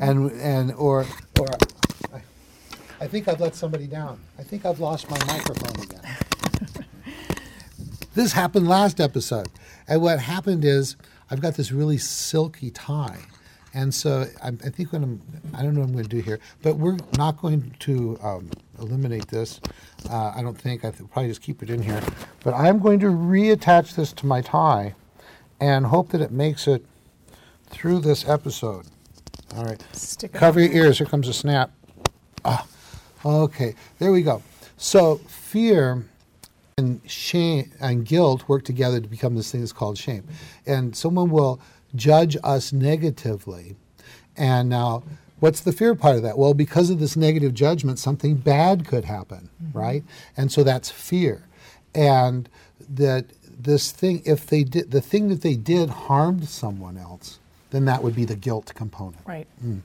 And 0.00 0.30
and 0.32 0.72
or 0.72 1.06
or 1.38 1.48
I, 2.12 2.22
I 3.00 3.06
think 3.06 3.28
I've 3.28 3.40
let 3.40 3.54
somebody 3.54 3.86
down. 3.86 4.20
I 4.38 4.42
think 4.42 4.66
I've 4.66 4.80
lost 4.80 5.08
my 5.08 5.18
microphone 5.26 5.82
again. 5.82 6.86
this 8.14 8.32
happened 8.32 8.68
last 8.68 9.00
episode. 9.00 9.48
And 9.88 10.02
what 10.02 10.18
happened 10.18 10.64
is 10.64 10.96
I've 11.30 11.40
got 11.40 11.54
this 11.54 11.72
really 11.72 11.98
silky 11.98 12.70
tie. 12.70 13.20
And 13.72 13.92
so 13.92 14.26
I, 14.42 14.48
I 14.48 14.70
think 14.70 14.92
what 14.92 15.02
I'm, 15.02 15.20
I 15.52 15.62
don't 15.62 15.74
know 15.74 15.80
what 15.80 15.88
I'm 15.88 15.92
going 15.92 16.04
to 16.04 16.10
do 16.10 16.20
here, 16.20 16.38
but 16.62 16.76
we're 16.76 16.98
not 17.18 17.40
going 17.40 17.74
to 17.80 18.16
um, 18.22 18.50
eliminate 18.78 19.26
this. 19.28 19.60
Uh, 20.08 20.32
I 20.34 20.42
don't 20.42 20.56
think. 20.56 20.84
I 20.84 20.90
will 20.90 21.08
probably 21.08 21.28
just 21.28 21.42
keep 21.42 21.62
it 21.62 21.70
in 21.70 21.82
here. 21.82 22.00
But 22.44 22.54
I'm 22.54 22.78
going 22.78 23.00
to 23.00 23.06
reattach 23.06 23.96
this 23.96 24.12
to 24.14 24.26
my 24.26 24.42
tie 24.42 24.94
and 25.60 25.86
hope 25.86 26.10
that 26.10 26.20
it 26.20 26.30
makes 26.30 26.68
it 26.68 26.84
through 27.66 28.00
this 28.00 28.28
episode. 28.28 28.86
All 29.56 29.64
right. 29.64 29.82
Stick 29.92 30.32
Cover 30.32 30.60
your 30.60 30.72
ears. 30.72 30.98
Here 30.98 31.06
comes 31.06 31.28
a 31.28 31.32
snap. 31.32 31.70
Ah, 32.44 32.66
okay. 33.24 33.74
There 33.98 34.12
we 34.12 34.22
go. 34.22 34.42
So 34.76 35.16
fear 35.16 36.04
and 36.76 37.00
shame 37.08 37.70
and 37.80 38.04
guilt 38.04 38.48
work 38.48 38.64
together 38.64 39.00
to 39.00 39.08
become 39.08 39.36
this 39.36 39.52
thing 39.52 39.60
that's 39.60 39.72
called 39.72 39.96
shame. 39.96 40.24
And 40.66 40.96
someone 40.96 41.30
will 41.30 41.60
judge 41.94 42.36
us 42.42 42.72
negatively. 42.72 43.76
And 44.36 44.68
now, 44.68 45.04
what's 45.38 45.60
the 45.60 45.72
fear 45.72 45.94
part 45.94 46.16
of 46.16 46.22
that? 46.22 46.36
Well, 46.36 46.54
because 46.54 46.90
of 46.90 46.98
this 46.98 47.16
negative 47.16 47.54
judgment, 47.54 47.98
something 47.98 48.34
bad 48.34 48.86
could 48.86 49.04
happen, 49.04 49.50
right? 49.72 50.02
And 50.36 50.50
so 50.50 50.64
that's 50.64 50.90
fear. 50.90 51.46
And 51.94 52.48
that 52.88 53.26
this 53.56 53.92
thing, 53.92 54.22
if 54.24 54.46
they 54.46 54.64
did, 54.64 54.90
the 54.90 55.00
thing 55.00 55.28
that 55.28 55.42
they 55.42 55.54
did 55.54 55.90
harmed 55.90 56.48
someone 56.48 56.96
else, 56.96 57.38
then 57.74 57.84
that 57.86 58.02
would 58.02 58.14
be 58.14 58.24
the 58.24 58.36
guilt 58.36 58.72
component. 58.74 59.18
Right. 59.26 59.48
Mm, 59.64 59.80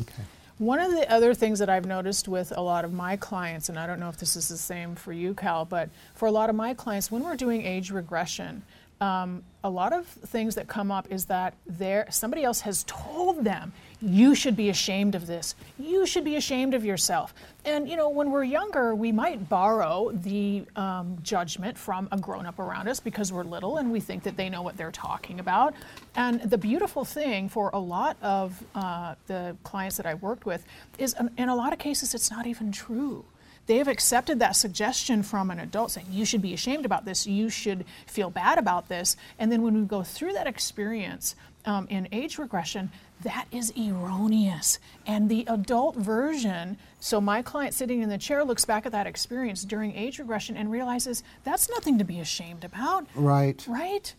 okay. 0.00 0.22
One 0.58 0.80
of 0.80 0.90
the 0.90 1.08
other 1.08 1.34
things 1.34 1.60
that 1.60 1.68
I've 1.70 1.86
noticed 1.86 2.26
with 2.26 2.52
a 2.56 2.60
lot 2.60 2.84
of 2.84 2.92
my 2.92 3.16
clients, 3.16 3.68
and 3.68 3.78
I 3.78 3.86
don't 3.86 4.00
know 4.00 4.08
if 4.08 4.16
this 4.16 4.34
is 4.34 4.48
the 4.48 4.58
same 4.58 4.96
for 4.96 5.12
you, 5.12 5.34
Cal, 5.34 5.64
but 5.64 5.88
for 6.16 6.26
a 6.26 6.32
lot 6.32 6.50
of 6.50 6.56
my 6.56 6.74
clients, 6.74 7.12
when 7.12 7.22
we're 7.22 7.36
doing 7.36 7.64
age 7.64 7.92
regression, 7.92 8.64
um, 9.00 9.42
a 9.64 9.70
lot 9.70 9.92
of 9.92 10.06
things 10.06 10.54
that 10.54 10.68
come 10.68 10.90
up 10.90 11.06
is 11.10 11.26
that 11.26 11.54
there 11.66 12.06
somebody 12.10 12.44
else 12.44 12.60
has 12.60 12.84
told 12.84 13.44
them 13.44 13.72
you 14.00 14.34
should 14.36 14.56
be 14.56 14.68
ashamed 14.68 15.16
of 15.16 15.26
this. 15.26 15.56
You 15.78 16.06
should 16.06 16.24
be 16.24 16.36
ashamed 16.36 16.74
of 16.74 16.84
yourself. 16.84 17.34
And 17.64 17.88
you 17.88 17.96
know 17.96 18.08
when 18.08 18.30
we're 18.30 18.44
younger 18.44 18.94
we 18.94 19.12
might 19.12 19.48
borrow 19.48 20.10
the 20.12 20.64
um, 20.76 21.18
judgment 21.22 21.76
from 21.76 22.08
a 22.12 22.18
grown-up 22.18 22.58
around 22.58 22.88
us 22.88 23.00
because 23.00 23.32
we're 23.32 23.44
little 23.44 23.78
and 23.78 23.90
we 23.90 24.00
think 24.00 24.22
that 24.22 24.36
they 24.36 24.48
know 24.48 24.62
what 24.62 24.76
they're 24.76 24.92
talking 24.92 25.40
about. 25.40 25.74
And 26.14 26.40
the 26.42 26.58
beautiful 26.58 27.04
thing 27.04 27.48
for 27.48 27.70
a 27.72 27.78
lot 27.78 28.16
of 28.22 28.62
uh, 28.74 29.14
the 29.26 29.56
clients 29.64 29.96
that 29.96 30.06
i've 30.06 30.22
worked 30.22 30.46
with 30.46 30.64
is 30.98 31.14
um, 31.18 31.30
in 31.36 31.48
a 31.48 31.54
lot 31.54 31.72
of 31.72 31.78
cases 31.78 32.14
it's 32.14 32.30
not 32.30 32.46
even 32.46 32.72
true 32.72 33.24
they 33.68 33.76
have 33.76 33.86
accepted 33.86 34.40
that 34.40 34.56
suggestion 34.56 35.22
from 35.22 35.50
an 35.50 35.60
adult 35.60 35.92
saying 35.92 36.06
you 36.10 36.24
should 36.24 36.42
be 36.42 36.54
ashamed 36.54 36.84
about 36.84 37.04
this. 37.04 37.26
You 37.26 37.50
should 37.50 37.84
feel 38.06 38.30
bad 38.30 38.58
about 38.58 38.88
this. 38.88 39.16
And 39.38 39.52
then 39.52 39.62
when 39.62 39.74
we 39.74 39.82
go 39.82 40.02
through 40.02 40.32
that 40.32 40.46
experience 40.46 41.36
um, 41.64 41.86
in 41.90 42.08
age 42.10 42.38
regression 42.38 42.90
that 43.22 43.46
is 43.52 43.72
erroneous. 43.76 44.78
And 45.06 45.28
the 45.28 45.44
adult 45.48 45.96
version 45.96 46.78
so 47.00 47.20
my 47.20 47.42
client 47.42 47.74
sitting 47.74 48.02
in 48.02 48.08
the 48.08 48.18
chair 48.18 48.44
looks 48.44 48.64
back 48.64 48.84
at 48.84 48.92
that 48.92 49.06
experience 49.06 49.62
during 49.64 49.94
age 49.94 50.18
regression 50.18 50.56
and 50.56 50.70
realizes 50.70 51.22
that's 51.44 51.70
nothing 51.70 51.98
to 51.98 52.04
be 52.04 52.18
ashamed 52.18 52.64
about. 52.64 53.06
Right. 53.14 53.64
right? 53.68 54.12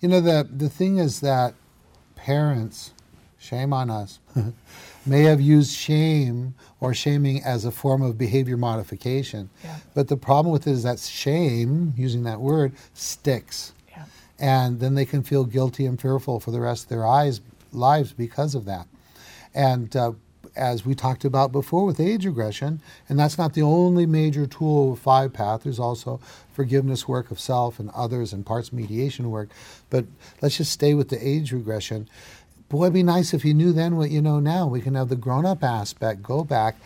You 0.00 0.08
know, 0.08 0.20
the, 0.20 0.48
the 0.48 0.68
thing 0.68 0.98
is 0.98 1.20
that 1.20 1.54
parents, 2.14 2.92
shame 3.38 3.72
on 3.72 3.90
us, 3.90 4.20
may 5.10 5.24
have 5.24 5.40
used 5.40 5.74
shame 5.74 6.54
or 6.78 6.94
shaming 6.94 7.42
as 7.42 7.64
a 7.64 7.72
form 7.72 8.00
of 8.00 8.16
behavior 8.16 8.56
modification. 8.56 9.50
Yeah. 9.64 9.76
But 9.92 10.06
the 10.06 10.16
problem 10.16 10.52
with 10.52 10.68
it 10.68 10.70
is 10.70 10.84
that 10.84 11.00
shame, 11.00 11.92
using 11.96 12.22
that 12.22 12.40
word, 12.40 12.72
sticks. 12.94 13.72
yeah 13.88 14.04
And 14.38 14.78
then 14.78 14.94
they 14.94 15.04
can 15.04 15.24
feel 15.24 15.44
guilty 15.44 15.84
and 15.84 16.00
fearful 16.00 16.38
for 16.38 16.52
the 16.52 16.60
rest 16.60 16.84
of 16.84 16.88
their 16.90 17.04
eyes, 17.04 17.40
lives 17.72 18.12
because 18.12 18.54
of 18.54 18.64
that. 18.66 18.86
And 19.52 19.94
uh, 19.96 20.12
as 20.56 20.86
we 20.86 20.94
talked 20.94 21.24
about 21.24 21.50
before 21.52 21.84
with 21.84 21.98
age 21.98 22.24
regression, 22.24 22.80
and 23.08 23.18
that's 23.18 23.36
not 23.36 23.54
the 23.54 23.62
only 23.62 24.06
major 24.06 24.46
tool 24.46 24.92
of 24.92 24.98
five 25.00 25.32
path, 25.32 25.64
there's 25.64 25.80
also 25.80 26.20
forgiveness 26.52 27.08
work 27.08 27.30
of 27.30 27.40
self 27.40 27.80
and 27.80 27.90
others 27.90 28.32
and 28.32 28.46
parts 28.46 28.72
mediation 28.72 29.30
work. 29.30 29.48
But 29.90 30.04
let's 30.40 30.56
just 30.56 30.72
stay 30.72 30.94
with 30.94 31.08
the 31.08 31.26
age 31.26 31.52
regression. 31.52 32.08
Boy, 32.70 32.84
it'd 32.84 32.94
be 32.94 33.02
nice 33.02 33.34
if 33.34 33.44
you 33.44 33.52
knew 33.52 33.72
then 33.72 33.96
what 33.96 34.10
you 34.10 34.22
know 34.22 34.38
now. 34.38 34.68
We 34.68 34.80
can 34.80 34.94
have 34.94 35.08
the 35.08 35.16
grown 35.16 35.44
up 35.44 35.64
aspect 35.64 36.22
go 36.22 36.44
back 36.44 36.76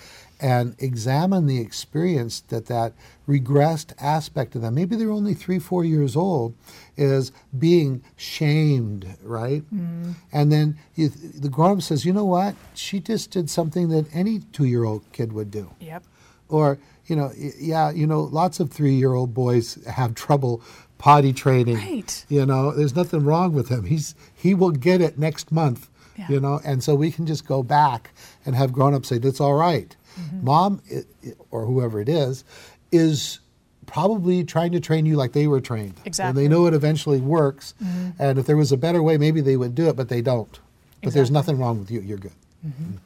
and 0.40 0.74
examine 0.78 1.46
the 1.46 1.60
experience 1.60 2.40
that 2.48 2.66
that 2.66 2.94
regressed 3.28 3.92
aspect 4.00 4.54
of 4.54 4.62
them. 4.62 4.74
Maybe 4.74 4.96
they're 4.96 5.10
only 5.10 5.34
three 5.34 5.58
four 5.58 5.84
years 5.84 6.16
old 6.16 6.54
is 6.96 7.32
being 7.56 8.02
shamed 8.16 9.06
right? 9.22 9.62
Mm-hmm. 9.62 10.12
And 10.32 10.50
then 10.50 10.78
you, 10.94 11.10
the 11.10 11.50
grown-up 11.50 11.82
says 11.82 12.06
you 12.06 12.14
know 12.14 12.24
what? 12.24 12.56
She 12.72 12.98
just 12.98 13.30
did 13.30 13.50
something 13.50 13.90
that 13.90 14.06
any 14.14 14.40
two-year-old 14.40 15.04
kid 15.12 15.34
would 15.34 15.50
do. 15.50 15.70
Yep. 15.80 16.02
Or 16.48 16.78
you 17.06 17.16
know 17.16 17.30
yeah 17.36 17.90
you 17.90 18.06
know 18.06 18.22
lots 18.22 18.60
of 18.60 18.70
three-year-old 18.70 19.34
boys 19.34 19.84
have 19.86 20.14
trouble 20.14 20.62
potty 20.98 21.32
training. 21.32 21.76
Right. 21.76 22.24
you 22.28 22.46
know 22.46 22.70
there's 22.72 22.94
nothing 22.96 23.24
wrong 23.24 23.52
with 23.52 23.68
him. 23.68 23.84
He's 23.84 24.14
he 24.34 24.54
will 24.54 24.70
get 24.70 25.00
it 25.00 25.18
next 25.18 25.50
month 25.52 25.88
Yeah. 26.16 26.26
you 26.28 26.40
know 26.40 26.60
and 26.64 26.82
so 26.82 26.94
we 26.94 27.10
can 27.10 27.26
just 27.26 27.46
go 27.46 27.62
back 27.62 28.12
and 28.46 28.54
have 28.54 28.72
grown-ups 28.72 29.08
say 29.08 29.18
that's 29.18 29.40
all 29.40 29.54
right. 29.54 29.94
Mm-hmm. 30.18 30.44
mom 30.44 30.80
i- 30.94 31.02
i- 31.26 31.32
or 31.50 31.66
whoever 31.66 32.00
it 32.00 32.08
is 32.08 32.44
is 32.92 33.40
probably 33.86 34.44
trying 34.44 34.72
to 34.72 34.80
train 34.80 35.04
you 35.06 35.16
like 35.16 35.32
they 35.32 35.46
were 35.46 35.60
trained. 35.60 35.94
Exactly. 36.04 36.28
and 36.30 36.38
they 36.38 36.48
know 36.54 36.66
it 36.66 36.74
eventually 36.74 37.20
works. 37.20 37.74
Mm-hmm. 37.82 38.10
And 38.22 38.38
if 38.38 38.46
there 38.46 38.56
was 38.56 38.72
a 38.72 38.76
better 38.76 39.02
way 39.02 39.18
maybe 39.18 39.40
they 39.40 39.56
would 39.56 39.74
do 39.74 39.88
it 39.88 39.96
but 39.96 40.08
they 40.08 40.22
don't. 40.22 40.58
But 41.02 41.12
there's 41.12 41.30
nothing 41.30 41.58
wrong 41.58 41.78
with 41.80 41.90
you. 41.90 42.00
You're 42.00 42.16
good. 42.18 42.32
Mm-hmm. 42.66 42.82
Mm-hmm. 42.84 42.96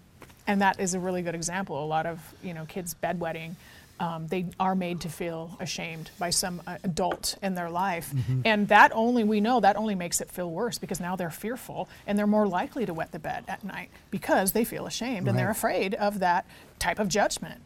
And 0.46 0.60
that 0.62 0.78
is 0.78 0.94
a 0.94 1.00
really 1.00 1.20
good 1.22 1.34
example. 1.34 1.82
A 1.82 1.86
lot 1.86 2.06
of 2.06 2.20
you 2.42 2.54
know 2.54 2.64
kids 2.66 2.94
bedwetting, 3.02 3.54
um, 4.00 4.26
they 4.26 4.46
are 4.58 4.74
made 4.74 5.00
to 5.02 5.08
feel 5.08 5.56
ashamed 5.60 6.10
by 6.18 6.30
some 6.30 6.62
uh, 6.66 6.78
adult 6.84 7.36
in 7.42 7.54
their 7.54 7.70
life, 7.70 8.12
and 8.44 8.68
that 8.68 8.92
only 8.94 9.24
we 9.24 9.40
know 9.40 9.60
that 9.60 9.76
only 9.76 9.94
makes 9.94 10.20
it 10.20 10.30
feel 10.30 10.50
worse 10.50 10.78
because 10.78 11.00
now 11.00 11.16
they're 11.16 11.30
fearful 11.30 11.88
and 12.06 12.18
they're 12.18 12.26
more 12.26 12.46
likely 12.46 12.86
to 12.86 12.94
wet 12.94 13.12
the 13.12 13.18
bed 13.18 13.44
at 13.48 13.64
night 13.64 13.90
because 14.10 14.52
they 14.52 14.64
feel 14.64 14.86
ashamed 14.86 15.28
and 15.28 15.38
they're 15.38 15.50
afraid 15.50 15.94
of 15.94 16.20
that 16.20 16.46
type 16.78 16.98
of 16.98 17.08
judgment. 17.08 17.60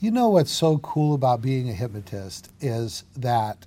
You 0.00 0.10
know 0.10 0.30
what's 0.30 0.50
so 0.50 0.78
cool 0.78 1.14
about 1.14 1.42
being 1.42 1.68
a 1.68 1.72
hypnotist 1.72 2.50
is 2.60 3.04
that 3.16 3.66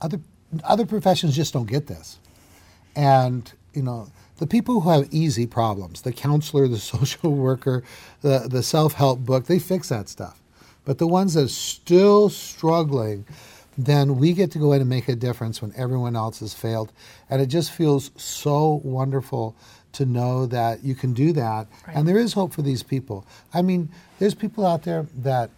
other 0.00 0.20
other 0.64 0.84
professions 0.84 1.36
just 1.36 1.52
don't 1.52 1.68
get 1.68 1.86
this. 1.86 2.18
And 2.94 3.50
you 3.72 3.82
know, 3.82 4.08
the 4.38 4.46
people 4.46 4.80
who 4.80 4.90
have 4.90 5.08
easy 5.12 5.46
problems, 5.46 6.02
the 6.02 6.12
counselor, 6.12 6.68
the 6.68 6.78
social 6.94 7.32
worker, 7.32 7.84
the, 8.22 8.46
the 8.50 8.62
self 8.62 8.94
help 8.94 9.20
book, 9.20 9.46
they 9.46 9.58
fix 9.58 9.88
that 9.88 10.08
stuff. 10.08 10.41
But 10.84 10.98
the 10.98 11.06
ones 11.06 11.34
that 11.34 11.44
are 11.44 11.48
still 11.48 12.28
struggling, 12.28 13.24
then 13.78 14.18
we 14.18 14.32
get 14.32 14.50
to 14.52 14.58
go 14.58 14.72
in 14.72 14.80
and 14.80 14.90
make 14.90 15.08
a 15.08 15.14
difference 15.16 15.62
when 15.62 15.72
everyone 15.76 16.16
else 16.16 16.40
has 16.40 16.54
failed. 16.54 16.92
And 17.30 17.40
it 17.40 17.46
just 17.46 17.70
feels 17.70 18.10
so 18.16 18.80
wonderful 18.84 19.54
to 19.92 20.06
know 20.06 20.46
that 20.46 20.82
you 20.82 20.94
can 20.94 21.12
do 21.12 21.32
that. 21.34 21.66
Right. 21.86 21.96
And 21.96 22.08
there 22.08 22.18
is 22.18 22.32
hope 22.32 22.52
for 22.52 22.62
these 22.62 22.82
people. 22.82 23.26
I 23.54 23.62
mean, 23.62 23.90
there's 24.18 24.34
people 24.34 24.66
out 24.66 24.82
there 24.82 25.06
that 25.18 25.50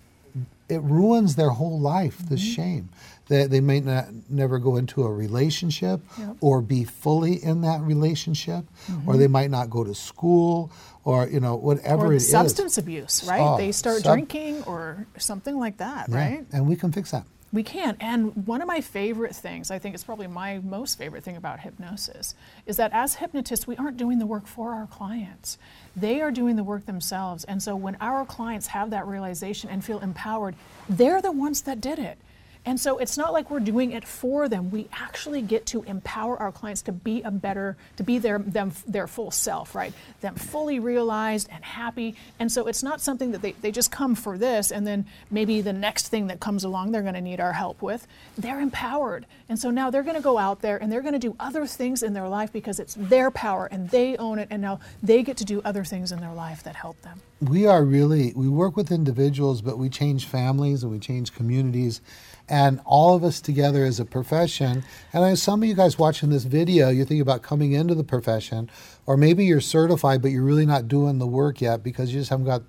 it 0.68 0.82
ruins 0.82 1.36
their 1.36 1.50
whole 1.50 1.78
life, 1.78 2.18
the 2.18 2.34
Mm-hmm. 2.36 2.36
shame. 2.54 2.88
They, 3.28 3.46
they 3.46 3.60
may 3.60 3.80
not 3.80 4.06
never 4.28 4.58
go 4.58 4.76
into 4.76 5.02
a 5.04 5.12
relationship 5.12 6.00
Yep. 6.18 6.36
or 6.40 6.60
be 6.60 6.84
fully 6.84 7.42
in 7.42 7.62
that 7.62 7.80
relationship, 7.80 8.64
Mm-hmm. 8.86 9.08
or 9.08 9.16
they 9.16 9.28
might 9.28 9.50
not 9.50 9.70
go 9.70 9.82
to 9.84 9.94
school, 9.94 10.70
or 11.04 11.26
you 11.28 11.40
know 11.40 11.54
whatever 11.56 12.06
or 12.06 12.12
it 12.12 12.16
is. 12.16 12.30
substance 12.30 12.76
abuse, 12.78 13.24
right? 13.28 13.40
Oh, 13.40 13.56
they 13.56 13.72
start 13.72 14.02
sub- 14.02 14.12
drinking 14.14 14.62
or 14.64 15.06
something 15.18 15.56
like 15.58 15.78
that, 15.78 16.08
Yeah, 16.10 16.16
right? 16.16 16.46
And 16.52 16.66
we 16.68 16.76
can 16.76 16.92
fix 16.92 17.10
that. 17.12 17.24
We 17.52 17.62
can. 17.62 17.96
And 18.00 18.46
one 18.48 18.60
of 18.62 18.66
my 18.66 18.80
favorite 18.80 19.34
things, 19.36 19.70
I 19.70 19.78
think 19.78 19.94
it's 19.94 20.02
probably 20.02 20.26
my 20.26 20.58
most 20.58 20.98
favorite 20.98 21.22
thing 21.22 21.36
about 21.36 21.60
hypnosis, 21.60 22.34
is 22.66 22.76
that 22.78 22.90
as 22.92 23.14
hypnotists, 23.14 23.64
we 23.64 23.76
aren't 23.76 23.96
doing 23.96 24.18
the 24.18 24.26
work 24.26 24.48
for 24.48 24.72
our 24.74 24.88
clients. 24.88 25.56
They 25.94 26.20
are 26.20 26.32
doing 26.32 26.56
the 26.56 26.64
work 26.64 26.86
themselves. 26.86 27.44
And 27.44 27.62
so 27.62 27.76
when 27.76 27.96
our 28.00 28.26
clients 28.26 28.66
have 28.68 28.90
that 28.90 29.06
realization 29.06 29.70
and 29.70 29.84
feel 29.84 30.00
empowered, 30.00 30.56
they're 30.88 31.22
the 31.22 31.30
ones 31.30 31.62
that 31.62 31.80
did 31.80 32.00
it. 32.00 32.18
And 32.66 32.80
so 32.80 32.98
it's 32.98 33.18
not 33.18 33.32
like 33.32 33.50
we're 33.50 33.60
doing 33.60 33.92
it 33.92 34.06
for 34.06 34.48
them. 34.48 34.70
We 34.70 34.88
actually 34.92 35.42
get 35.42 35.66
to 35.66 35.82
empower 35.82 36.36
our 36.38 36.50
clients 36.50 36.82
to 36.82 36.92
be 36.92 37.20
a 37.22 37.30
better, 37.30 37.76
to 37.96 38.02
be 38.02 38.18
their 38.18 38.38
them 38.38 38.72
their 38.86 39.06
full 39.06 39.30
self, 39.30 39.74
right? 39.74 39.92
Them 40.22 40.34
fully 40.34 40.78
realized 40.78 41.48
and 41.50 41.62
happy. 41.62 42.16
And 42.38 42.50
so 42.50 42.66
it's 42.66 42.82
not 42.82 43.00
something 43.00 43.32
that 43.32 43.42
they, 43.42 43.52
they 43.52 43.70
just 43.70 43.90
come 43.90 44.14
for 44.14 44.38
this 44.38 44.70
and 44.70 44.86
then 44.86 45.04
maybe 45.30 45.60
the 45.60 45.72
next 45.72 46.08
thing 46.08 46.28
that 46.28 46.40
comes 46.40 46.64
along 46.64 46.92
they're 46.92 47.02
going 47.02 47.14
to 47.14 47.20
need 47.20 47.40
our 47.40 47.52
help 47.52 47.82
with. 47.82 48.06
They're 48.38 48.60
empowered. 48.60 49.26
And 49.48 49.58
so 49.58 49.70
now 49.70 49.90
they're 49.90 50.02
going 50.02 50.16
to 50.16 50.22
go 50.22 50.38
out 50.38 50.62
there 50.62 50.78
and 50.78 50.90
they're 50.90 51.02
going 51.02 51.12
to 51.12 51.18
do 51.18 51.36
other 51.38 51.66
things 51.66 52.02
in 52.02 52.14
their 52.14 52.28
life 52.28 52.52
because 52.52 52.80
it's 52.80 52.94
their 52.94 53.30
power 53.30 53.66
and 53.66 53.90
they 53.90 54.16
own 54.16 54.38
it 54.38 54.48
and 54.50 54.62
now 54.62 54.80
they 55.02 55.22
get 55.22 55.36
to 55.38 55.44
do 55.44 55.60
other 55.64 55.84
things 55.84 56.12
in 56.12 56.20
their 56.20 56.32
life 56.32 56.62
that 56.62 56.76
help 56.76 57.00
them. 57.02 57.20
we 57.40 57.66
are 57.66 57.84
really 57.84 58.32
we 58.34 58.48
work 58.48 58.76
with 58.76 58.90
individuals 58.90 59.60
but 59.60 59.76
we 59.78 59.88
change 59.88 60.24
families 60.26 60.82
and 60.82 60.90
we 60.90 60.98
change 60.98 61.34
communities 61.34 62.00
and 62.48 62.80
all 62.84 63.14
of 63.14 63.24
us 63.24 63.40
together 63.40 63.84
as 63.84 63.98
a 64.00 64.04
profession. 64.04 64.84
And 65.12 65.24
I, 65.24 65.30
know 65.30 65.34
some 65.34 65.62
of 65.62 65.68
you 65.68 65.74
guys 65.74 65.98
watching 65.98 66.30
this 66.30 66.44
video 66.44 66.90
you're 66.90 67.06
thinking 67.06 67.22
about 67.22 67.42
coming 67.42 67.72
into 67.72 67.94
the 67.94 68.04
profession 68.04 68.70
or 69.06 69.16
maybe 69.16 69.44
you're 69.44 69.60
certified 69.60 70.22
but 70.22 70.30
you're 70.30 70.42
really 70.42 70.66
not 70.66 70.88
doing 70.88 71.18
the 71.18 71.26
work 71.26 71.60
yet 71.60 71.82
because 71.82 72.12
you 72.12 72.20
just 72.20 72.30
haven't 72.30 72.46
got 72.46 72.62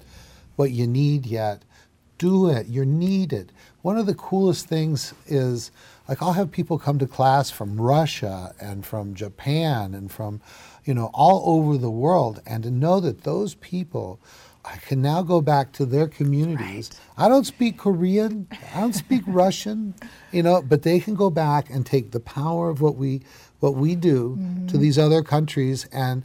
what 0.56 0.72
you 0.72 0.88
need 0.88 1.26
yet. 1.26 1.64
Do 2.18 2.50
it. 2.50 2.68
You're 2.68 2.86
needed. 2.86 3.52
One 3.82 3.98
of 3.98 4.06
the 4.06 4.16
coolest 4.16 4.68
things 4.68 5.14
is 5.28 5.72
like 6.08 6.22
i'll 6.22 6.34
have 6.34 6.52
people 6.52 6.78
come 6.78 7.00
to 7.00 7.08
class 7.08 7.50
from 7.50 7.80
russia 7.80 8.54
and 8.60 8.86
from 8.86 9.14
japan 9.14 9.94
and 9.94 10.12
from 10.12 10.42
you 10.84 10.94
know 10.94 11.10
all 11.14 11.58
over 11.58 11.78
the 11.78 11.92
world 11.92 12.42
and 12.46 12.64
to 12.64 12.72
know 12.72 13.00
that 13.00 13.24
those 13.24 13.56
people 13.56 14.20
I 14.66 14.78
can 14.78 15.02
now 15.02 15.22
go 15.22 15.42
back 15.42 15.72
to 15.74 15.86
their 15.86 16.08
communities. 16.08 16.92
I 17.18 17.30
don't 17.30 17.46
speak 17.46 17.78
Korean, 17.78 18.48
I 18.74 18.82
don't 18.82 18.94
speak 18.94 19.22
Russian, 19.28 19.94
you 20.32 20.44
know, 20.44 20.62
but 20.62 20.82
they 20.82 21.00
can 21.00 21.16
go 21.16 21.30
back 21.30 21.70
and 21.70 21.86
take 21.86 22.12
the 22.12 22.20
power 22.20 22.70
of 22.70 22.82
what 22.82 22.96
we 22.96 23.22
what 23.60 23.76
we 23.76 23.96
do 23.96 24.36
to 24.36 24.42
mm-hmm. 24.42 24.80
these 24.80 25.00
other 25.00 25.24
countries 25.24 25.86
and 25.92 26.24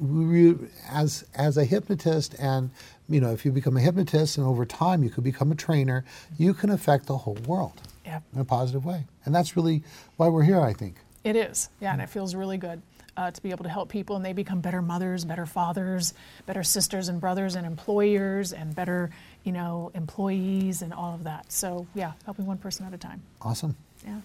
we, 0.00 0.56
as 0.90 1.24
as 1.34 1.56
a 1.56 1.64
hypnotist 1.64 2.34
and 2.38 2.70
you 3.08 3.20
know 3.20 3.32
if 3.32 3.44
you 3.44 3.52
become 3.52 3.76
a 3.76 3.80
hypnotist 3.80 4.36
and 4.36 4.44
over 4.46 4.66
time 4.66 5.04
you 5.04 5.10
could 5.10 5.24
become 5.24 5.52
a 5.52 5.54
trainer, 5.54 6.04
you 6.38 6.54
can 6.54 6.70
affect 6.70 7.06
the 7.06 7.18
whole 7.18 7.38
world 7.46 7.80
Yep. 8.04 8.22
in 8.34 8.40
a 8.40 8.44
positive 8.44 8.84
way. 8.84 9.06
And 9.24 9.34
that's 9.34 9.56
really 9.56 9.84
why 10.16 10.28
we're 10.28 10.42
here, 10.42 10.60
I 10.60 10.72
think. 10.72 10.96
It 11.22 11.36
is, 11.36 11.70
yeah, 11.80 11.92
and 11.92 12.02
it 12.02 12.10
feels 12.10 12.34
really 12.34 12.58
good 12.58 12.82
uh, 13.16 13.30
to 13.30 13.42
be 13.42 13.50
able 13.50 13.64
to 13.64 13.70
help 13.70 13.88
people, 13.88 14.16
and 14.16 14.24
they 14.24 14.32
become 14.32 14.60
better 14.60 14.82
mothers, 14.82 15.24
better 15.24 15.46
fathers, 15.46 16.14
better 16.46 16.62
sisters 16.62 17.08
and 17.08 17.20
brothers, 17.20 17.54
and 17.54 17.66
employers, 17.66 18.52
and 18.52 18.74
better, 18.74 19.10
you 19.44 19.52
know, 19.52 19.90
employees, 19.94 20.82
and 20.82 20.92
all 20.92 21.14
of 21.14 21.24
that. 21.24 21.50
So, 21.52 21.86
yeah, 21.94 22.12
helping 22.24 22.46
one 22.46 22.58
person 22.58 22.86
at 22.86 22.94
a 22.94 22.98
time. 22.98 23.22
Awesome. 23.40 23.76
Yeah. 24.04 24.20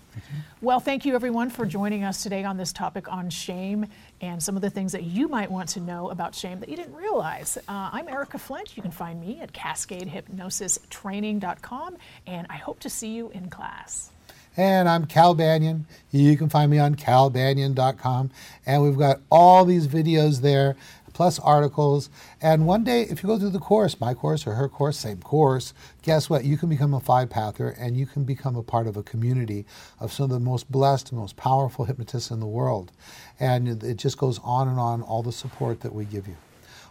Well, 0.62 0.80
thank 0.80 1.06
you 1.06 1.13
everyone 1.13 1.52
for 1.52 1.63
joining 1.65 2.04
us 2.04 2.23
today 2.23 2.43
on 2.43 2.58
this 2.58 2.73
topic 2.73 3.13
on 3.13 3.30
shame 3.30 3.86
and 4.21 4.41
some 4.41 4.56
of 4.56 4.63
the 4.63 4.71
things 4.71 4.93
that 4.93 5.04
you 5.04 5.28
might 5.28 5.52
want 5.52 5.69
to 5.69 5.80
know 5.80 6.10
about 6.10 6.34
shame 6.34 6.60
that 6.62 6.69
you 6.69 6.76
didn't 6.76 6.95
realize. 6.95 7.60
Uh, 7.67 7.91
I'm 7.93 8.08
Erica 8.08 8.39
Flint. 8.39 8.76
You 8.76 8.82
can 8.82 8.91
find 8.91 9.21
me 9.21 9.39
at 9.39 9.54
CascadeHypnosisTraining.com, 9.54 11.97
and 12.26 12.47
I 12.50 12.56
hope 12.56 12.80
to 12.80 12.89
see 12.89 13.10
you 13.10 13.30
in 13.30 13.52
class. 13.52 14.10
And 14.58 14.89
I'm 14.89 15.06
Cal 15.06 15.36
Banyan. 15.36 15.86
You 16.10 16.36
can 16.36 16.50
find 16.50 16.72
me 16.72 16.80
on 16.80 16.96
calbanyan.com. 16.96 18.32
And 18.65 18.82
we've 18.84 18.98
got 18.98 19.22
all 19.30 19.63
these 19.63 19.88
videos 19.88 20.41
there, 20.41 20.76
plus 21.13 21.38
articles. 21.38 22.10
And 22.41 22.65
one 22.65 22.84
day, 22.84 23.04
if 23.04 23.22
you 23.22 23.28
go 23.28 23.38
through 23.38 23.52
the 23.52 23.60
course, 23.60 24.00
my 24.00 24.15
course 24.15 24.48
or 24.48 24.56
her 24.56 24.67
course, 24.67 24.98
same 24.98 25.22
course, 25.22 25.76
guess 26.02 26.28
what? 26.28 26.43
You 26.43 26.58
can 26.58 26.70
become 26.70 26.93
a 26.96 27.00
five 27.00 27.30
pather 27.30 27.76
and 27.80 27.96
you 27.96 28.08
can 28.08 28.24
become 28.24 28.56
a 28.56 28.63
part 28.63 28.88
of 28.88 28.98
a 28.98 29.04
community 29.04 29.65
of 30.00 30.12
some 30.12 30.26
of 30.26 30.30
the 30.32 30.39
most 30.39 30.72
blessed, 30.72 31.13
most 31.13 31.38
powerful 31.38 31.86
hypnotists 31.86 32.32
in 32.32 32.39
the 32.39 32.48
world. 32.48 32.91
And 33.39 33.84
it- 33.84 33.98
just 33.98 34.17
goes 34.17 34.39
on 34.43 34.67
and 34.67 34.80
on, 34.80 35.04
all 35.04 35.22
the 35.22 35.32
support 35.32 35.82
that 35.82 35.93
we 35.93 36.06
give 36.06 36.28
you. 36.28 36.36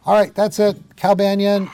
All 0.04 0.14
right, 0.14 0.32
that's 0.34 0.60
it. 0.60 0.76
Cal 0.96 1.16
Banyan, 1.16 1.68